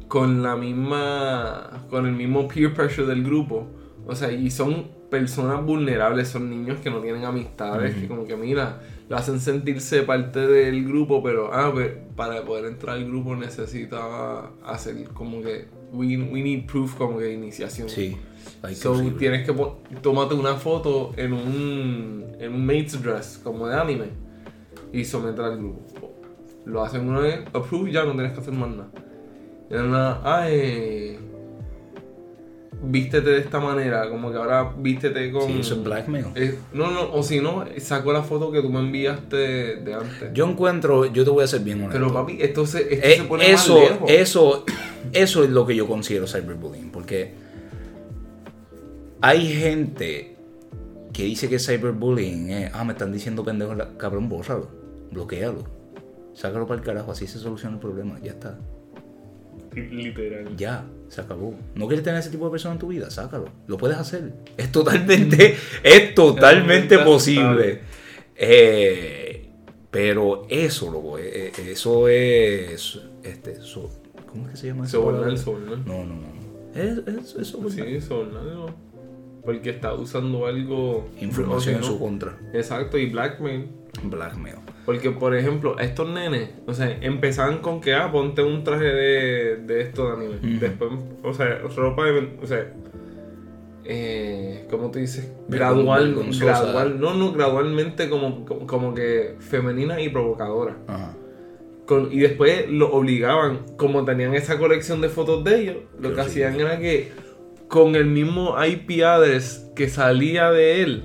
[0.06, 3.66] con la misma, con el mismo peer pressure del grupo,
[4.10, 8.36] o sea, y son personas vulnerables, son niños que no tienen amistades, que como que
[8.36, 13.36] mira, lo hacen sentirse parte del grupo, pero ah, pues, para poder entrar al grupo
[13.36, 17.88] necesita hacer como que, we, we need proof como que iniciación.
[17.88, 18.16] Sí.
[18.62, 19.54] Ay, qué So, tienes que
[20.02, 24.06] tomarte una foto en un, en un mate's dress, como de anime,
[24.92, 25.86] y someter al grupo.
[26.64, 28.90] Lo hacen una vez, approve, ya no tienes que hacer más nada.
[29.70, 31.16] Y nada, ah, eh,
[32.82, 35.46] vístete de esta manera, como que ahora vístete con...
[35.46, 36.26] Sí, eso es blackmail.
[36.34, 40.30] Eh, no, no, o si no, saco la foto que tú me enviaste de, antes.
[40.32, 41.98] Yo encuentro, yo te voy a ser bien honesto.
[41.98, 44.10] Pero papi, esto se, esto Eh, se pone eso, más lejos.
[44.10, 44.64] eso,
[45.12, 47.34] eso es lo que yo considero cyberbullying, porque
[49.20, 50.36] hay gente
[51.12, 54.68] que dice que cyberbullying es, ah, me están diciendo pendejo, cabrón, bórralo,
[55.10, 55.64] bloquealo,
[56.32, 58.58] sácalo para el carajo, así se soluciona el problema, ya está,
[59.74, 60.56] Literal.
[60.56, 61.54] ya, se acabó.
[61.74, 63.10] ¿No quieres tener ese tipo de persona en tu vida?
[63.10, 67.80] Sácalo, lo puedes hacer, es totalmente, es totalmente posible.
[68.36, 69.48] Eh,
[69.90, 73.90] pero eso, loco, eh, eh, eso es, este, so-
[74.26, 74.98] ¿cómo es que se llama eso?
[74.98, 75.78] Sobornar, sobornar.
[75.86, 76.30] No, no, no.
[76.74, 77.86] Es, es, es sobornar.
[77.86, 78.90] Sí, sobornar, no.
[79.44, 81.08] Porque está usando algo...
[81.20, 82.38] Información en su contra.
[82.52, 83.68] Exacto, y blackmail.
[84.04, 84.56] Blackmail.
[84.92, 89.56] Porque, por ejemplo, estos nenes, o sea, empezaban con que, ah, ponte un traje de,
[89.58, 90.58] de esto de anime.
[90.58, 90.90] Después,
[91.22, 92.36] o sea, ropa de.
[92.42, 92.72] O sea,
[93.84, 95.32] eh, ¿cómo te dices?
[95.48, 96.44] Gradual, vergonzosa.
[96.62, 100.76] gradual, no, no, gradualmente como, como, como que femenina y provocadora.
[100.88, 101.14] Ajá.
[101.86, 106.20] Con- y después lo obligaban, como tenían esa colección de fotos de ellos, lo que
[106.20, 107.12] hacían era que
[107.68, 111.04] con el mismo IP address que salía de él,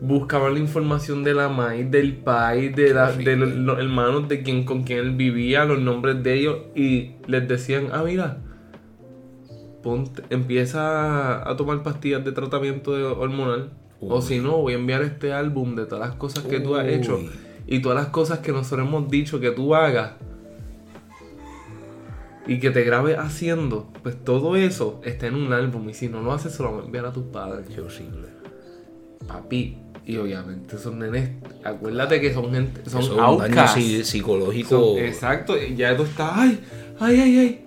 [0.00, 4.64] buscaban la información de la maíz, del país, de, la- de los, hermanos de quien,
[4.64, 8.38] con quien él vivía, los nombres de ellos, y les decían, ah, mira,
[9.82, 13.70] ponte- empieza a tomar pastillas de tratamiento hormonal.
[14.00, 16.86] O si no, voy a enviar este álbum de todas las cosas que tú has
[16.86, 17.18] hecho
[17.66, 20.12] y todas las cosas que nosotros hemos dicho que tú hagas
[22.46, 26.20] y que te grabes haciendo, pues todo eso está en un álbum y si no
[26.22, 27.66] lo haces se lo vamos a enviar a tus padres.
[27.74, 28.28] Qué horrible.
[29.26, 31.30] Papi, y obviamente esos nenes,
[31.64, 33.76] acuérdate que son gente, son daño outcasts.
[33.78, 34.68] psi- psicológico.
[34.94, 36.60] Son- exacto, ya tú estás, ay,
[37.00, 37.62] ay, ay, ay.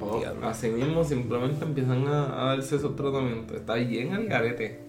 [0.00, 3.56] Oh, así mismo simplemente empiezan a, a darse esos tratamientos.
[3.56, 4.80] Está bien al garete.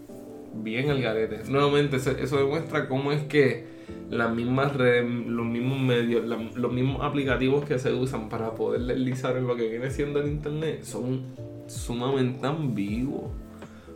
[0.56, 1.42] Bien al garete.
[1.50, 3.66] Nuevamente, eso, eso demuestra cómo es que
[4.10, 8.82] las mismas redes, los mismos medios, la- los mismos aplicativos que se usan para poder
[8.82, 11.22] deslizar en lo que viene siendo el internet son
[11.68, 13.26] sumamente ambiguos.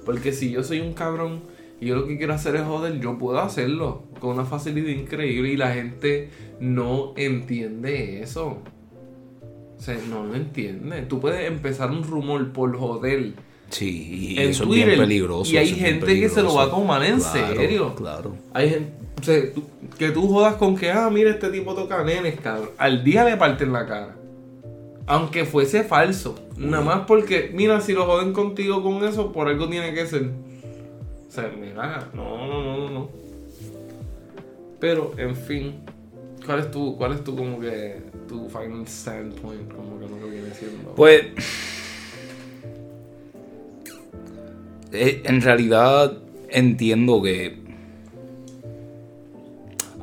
[0.06, 1.42] Porque si yo soy un cabrón
[1.80, 5.50] y yo lo que quiero hacer es joder, yo puedo hacerlo con una facilidad increíble
[5.52, 8.58] y la gente no entiende eso.
[9.78, 11.04] O sea, no lo entiende.
[11.04, 13.34] Tú puedes empezar un rumor por joder
[13.70, 15.52] Sí, y en eso Twitter es bien peligroso.
[15.54, 17.96] y hay gente que se lo va a tomar en Claro, serio.
[17.96, 18.36] Claro.
[18.54, 19.64] Hay gente, o sea, tú-
[20.00, 22.70] que tú jodas con que, ah, mira, este tipo toca nenes, cabrón.
[22.78, 24.16] Al día le parten la cara.
[25.06, 26.36] Aunque fuese falso.
[26.58, 30.32] Nada más porque, mira, si lo joden contigo con eso, por algo tiene que ser.
[31.28, 33.10] O sea, mira, no, no, no, no, no.
[34.80, 35.76] Pero, en fin.
[36.46, 39.70] ¿Cuál es tu, cuál es tu como que, tu final standpoint?
[39.74, 40.96] Como que no lo viene siendo.
[40.96, 41.26] Pues.
[44.94, 46.18] eh, En realidad
[46.50, 47.58] entiendo que.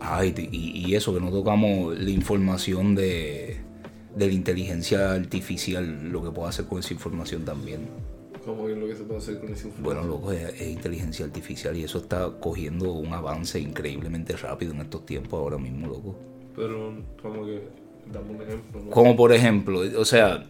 [0.01, 3.57] Ay, y eso, que no tocamos la información de,
[4.15, 7.89] de la inteligencia artificial, lo que puede hacer con esa información también.
[8.45, 9.85] Como que lo que se puede hacer con esa información.
[9.85, 14.81] Bueno, loco, es, es inteligencia artificial y eso está cogiendo un avance increíblemente rápido en
[14.81, 16.17] estos tiempos ahora mismo, loco.
[16.55, 16.93] Pero,
[17.23, 17.63] como que,
[18.13, 18.83] dame un ejemplo.
[18.83, 18.91] ¿no?
[18.91, 20.45] Como por ejemplo, o sea,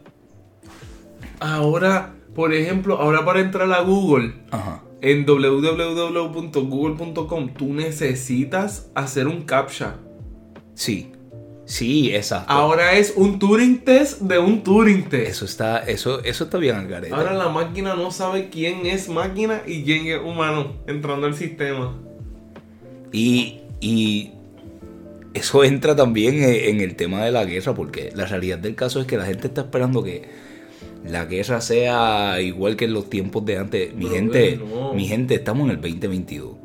[1.40, 4.82] Ahora, por ejemplo, ahora para entrar a Google, Ajá.
[5.00, 9.96] en www.google.com, tú necesitas hacer un captcha.
[10.74, 11.10] Sí.
[11.74, 12.52] Sí, exacto.
[12.52, 15.28] Ahora es un Turing test de un Turing test.
[15.28, 17.12] Eso está, eso, eso está bien al garete.
[17.12, 21.98] Ahora la máquina no sabe quién es máquina y quién es humano entrando al sistema.
[23.10, 24.30] Y, y
[25.34, 29.00] eso entra también e- en el tema de la guerra, porque la realidad del caso
[29.00, 30.28] es que la gente está esperando que
[31.04, 33.92] la guerra sea igual que en los tiempos de antes.
[33.96, 34.94] Mi gente, no.
[34.94, 36.63] mi gente, estamos en el 2022.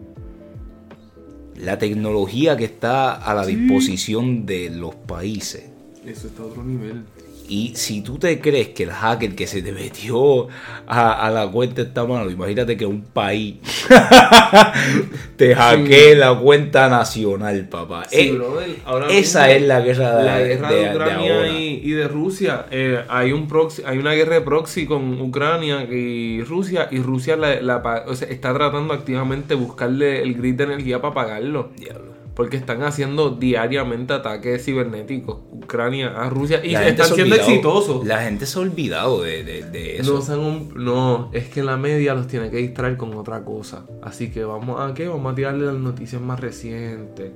[1.59, 5.65] La tecnología que está a la disposición de los países.
[6.05, 7.03] Eso está a otro nivel.
[7.49, 10.47] Y si tú te crees que el hacker que se te metió
[10.87, 13.55] a, a la cuenta está malo, imagínate que un país
[15.35, 18.05] te hackee la cuenta nacional, papá.
[18.09, 20.89] Sí, Eh, brother, ahora esa mismo, es la guerra de, la guerra de, de- de
[20.89, 21.47] Ucrania ahora.
[21.49, 22.65] y, y de Rusia.
[22.71, 27.35] Eh, hay un proxy, hay una guerra de proxy con Ucrania y Rusia y Rusia
[27.35, 31.71] la, la o sea, está tratando activamente buscarle el grid de energía para pagarlo.
[31.77, 32.08] Diablo.
[32.39, 35.39] Porque están haciendo diariamente ataques cibernéticos.
[35.51, 36.61] Ucrania a Rusia.
[36.65, 38.07] Y están siendo olvidado- exitosos.
[38.07, 40.13] La gente se ha olvidado de, de- de eso.
[40.13, 43.85] No, sean un- no, es que la media los tiene que distraer con otra cosa.
[44.01, 45.09] Así que vamos a qué?
[45.09, 47.31] Vamos a tirarle las noticias más recientes.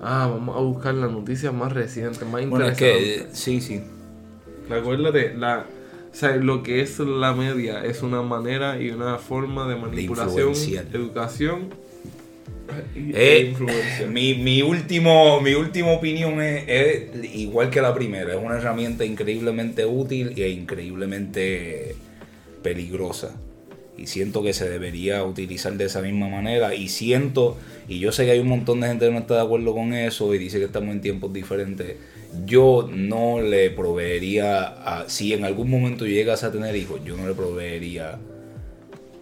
[0.00, 2.78] Ah, vamos a buscar las noticias más recientes, más bueno, es interesantes.
[2.78, 3.82] que, eh, sí, sí.
[4.70, 5.66] Acuérdate, la,
[6.10, 10.52] o sea, lo que es la media es una manera y una forma de manipulación,
[10.92, 11.68] educación
[12.96, 13.54] Eh,
[14.10, 18.34] mi, mi último, mi última opinión es, es igual que la primera.
[18.34, 21.94] Es una herramienta increíblemente útil e increíblemente
[22.62, 23.34] peligrosa.
[23.96, 26.74] Y siento que se debería utilizar de esa misma manera.
[26.74, 27.56] Y siento,
[27.88, 29.92] y yo sé que hay un montón de gente que no está de acuerdo con
[29.92, 31.96] eso y dice que estamos en tiempos diferentes.
[32.44, 37.26] Yo no le proveería, a- si en algún momento llegas a tener hijos, yo no
[37.26, 38.18] le proveería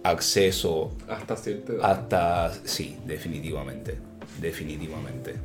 [0.09, 1.91] acceso Hasta cierta edad.
[1.91, 3.97] hasta, sí, definitivamente,
[4.41, 5.35] definitivamente.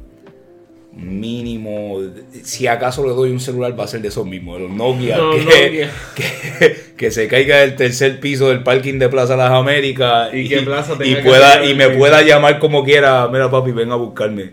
[0.94, 2.00] Mínimo,
[2.44, 5.16] si acaso le doy un celular va a ser de esos mismos, de los Nokia,
[5.16, 5.90] No, que, Nokia.
[6.14, 10.60] que, que se caiga del tercer piso del parking de Plaza Las Américas Y que
[10.60, 14.50] Plaza y pueda y me pueda llamar como quiera, mira papi, ven a buscarme.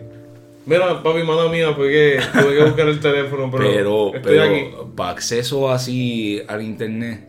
[0.66, 4.68] Mira, papi, mano mía, porque tuve que buscar el teléfono, pero, Pero, estoy aquí.
[4.72, 7.28] pero para acceso así al internet,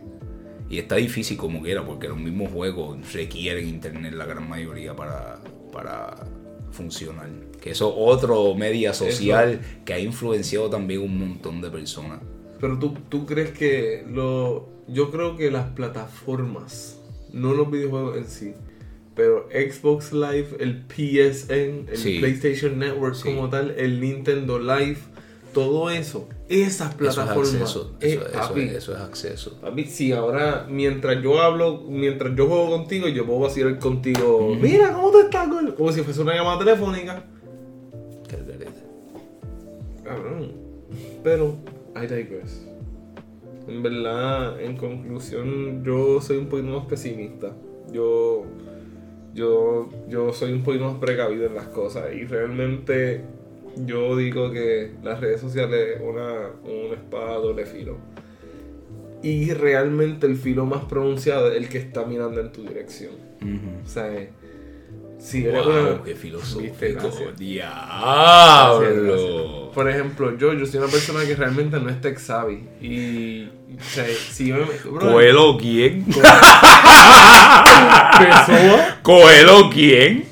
[0.71, 5.39] y está difícil como quiera, porque los mismos juegos requieren internet la gran mayoría para,
[5.73, 6.25] para
[6.71, 7.29] funcionar.
[7.61, 12.21] Que eso es otro media social que ha influenciado también un montón de personas.
[12.59, 14.69] Pero tú, tú crees que lo.
[14.87, 16.97] Yo creo que las plataformas,
[17.33, 18.53] no los videojuegos en sí,
[19.15, 22.19] pero Xbox Live, el PSN, el Sí.
[22.19, 23.23] PlayStation Network Sí.
[23.23, 24.97] como tal, el Nintendo Live,
[25.53, 27.53] todo eso, esas Eso es plataformas.
[27.55, 27.91] acceso.
[28.01, 29.57] eh, Eso, eso papi, es, eso es acceso.
[29.61, 34.55] papi, si ahora, mientras yo hablo, mientras yo juego contigo, yo puedo vacilar contigo.
[34.59, 37.23] Mira, ¿cómo te estás, gordo?" Como si fuese una llamada telefónica.
[38.27, 38.37] Qué.
[40.03, 40.51] Cabrón.
[41.23, 41.55] Pero,
[41.95, 42.67] I digress.
[43.67, 47.53] En verdad, en conclusión, yo soy un poquito más pesimista.
[47.93, 48.43] Yo,
[49.33, 52.13] yo, yo soy un poquito más precavido en las cosas.
[52.13, 53.23] Y realmente,
[53.85, 57.97] yo digo que las redes sociales es una, una espada doble filo.
[59.23, 63.11] Y realmente el filo más pronunciado es el que está mirando en tu dirección.
[63.83, 64.27] O sea,
[65.19, 66.73] si eres una- qué filosófico.
[67.37, 69.71] Diablo.
[69.73, 72.63] Por ejemplo, yo, yo soy una persona que realmente no es tech savvy.
[72.81, 73.47] Y.
[73.79, 74.65] O sea, si yo me.
[74.91, 76.05] bro, ¿Coelho quién?
[76.05, 76.21] Pessoa,
[79.01, 80.25] ¿Coelho quién?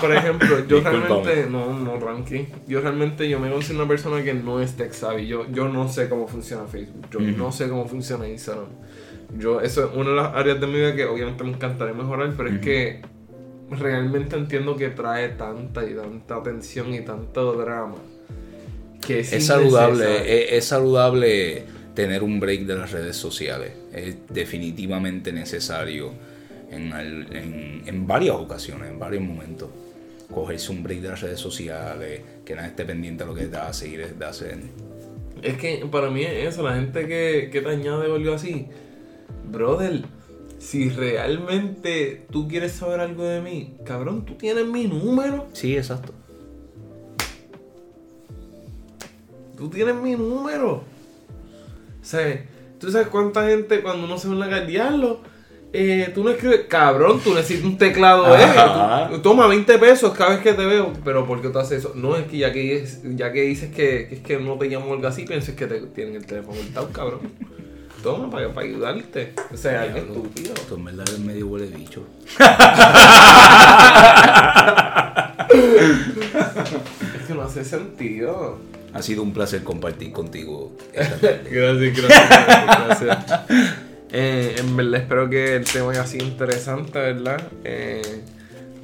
[0.00, 1.46] Por ejemplo, yo realmente.
[1.50, 2.48] No, no, Ranky.
[2.66, 5.26] Yo realmente yo me considero una persona que no es tech savvy.
[5.26, 7.06] Yo, yo no sé cómo funciona Facebook.
[7.10, 8.66] Yo no sé cómo funciona Instagram.
[9.38, 12.32] Yo, eso es una de las áreas de mi vida que obviamente me encantaría mejorar,
[12.36, 13.02] pero es que
[13.70, 17.96] realmente entiendo que trae tanta y tanta atención y tanto drama.
[19.04, 23.72] Que es, Es saludable, es saludable tener un break de las redes sociales.
[23.92, 26.12] Es definitivamente necesario
[26.70, 29.70] en, al- en- en varias ocasiones, en varios momentos.
[30.32, 33.56] Cogerse un break de las redes sociales, que nadie esté pendiente de lo que te
[33.56, 34.58] va a seguir de hacer.
[35.42, 38.66] Es que para mí es eso, la gente que, que te añade volvió así.
[39.50, 40.02] Brother,
[40.58, 45.46] si realmente tú quieres saber algo de mí, cabrón, tú tienes mi número.
[45.52, 46.12] Sí, exacto.
[49.56, 50.82] Tú tienes mi número.
[52.06, 52.44] Sea,
[52.78, 55.20] tú sabes cuánta gente cuando uno se la calle, diablo,
[55.72, 58.46] eh, tú no escribes, cabrón, tú necesitas un teclado, eh.
[59.10, 60.92] Tú- toma 20 pesos cada vez que te veo.
[61.04, 61.92] Pero ¿por qué tú haces eso?
[61.96, 64.68] No, es que ya que, es- ya que dices que, que es que no te
[64.68, 67.20] llamo algo así, pienses que te tienen el teléfono cortado, cabrón.
[68.02, 69.32] toma para, para ayudarte.
[69.52, 70.54] O sea, estúpido.
[70.54, 72.04] Esto en verdad es medio huele bicho.
[77.16, 78.58] Es que no hace sentido.
[78.96, 80.76] Ha sido un placer compartir contigo.
[80.92, 81.42] esta tarde.
[81.50, 83.40] Gracias, gracias, gracias.
[84.10, 87.42] Eh, en verdad espero que el tema haya sido interesante, ¿verdad?
[87.64, 88.22] Eh,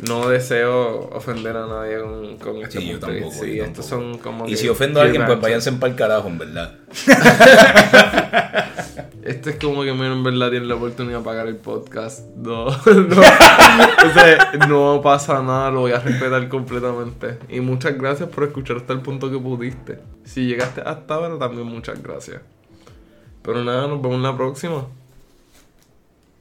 [0.09, 3.33] no deseo ofender a nadie con, con este Sí, yo tampoco.
[3.33, 5.97] Sí, yo estos son como Y que si ofendo a alguien, pues váyanse para el
[5.99, 6.75] carajo, en verdad.
[9.23, 12.27] Este es como que mira, en verdad tiene la oportunidad de pagar el podcast.
[12.37, 13.21] No, no.
[13.21, 17.39] O sea, no pasa nada, lo voy a respetar completamente.
[17.49, 20.01] Y muchas gracias por escuchar hasta el punto que pudiste.
[20.25, 22.43] Si llegaste hasta ahora, también muchas gracias.
[23.43, 24.87] Pero nada, nos vemos en la próxima.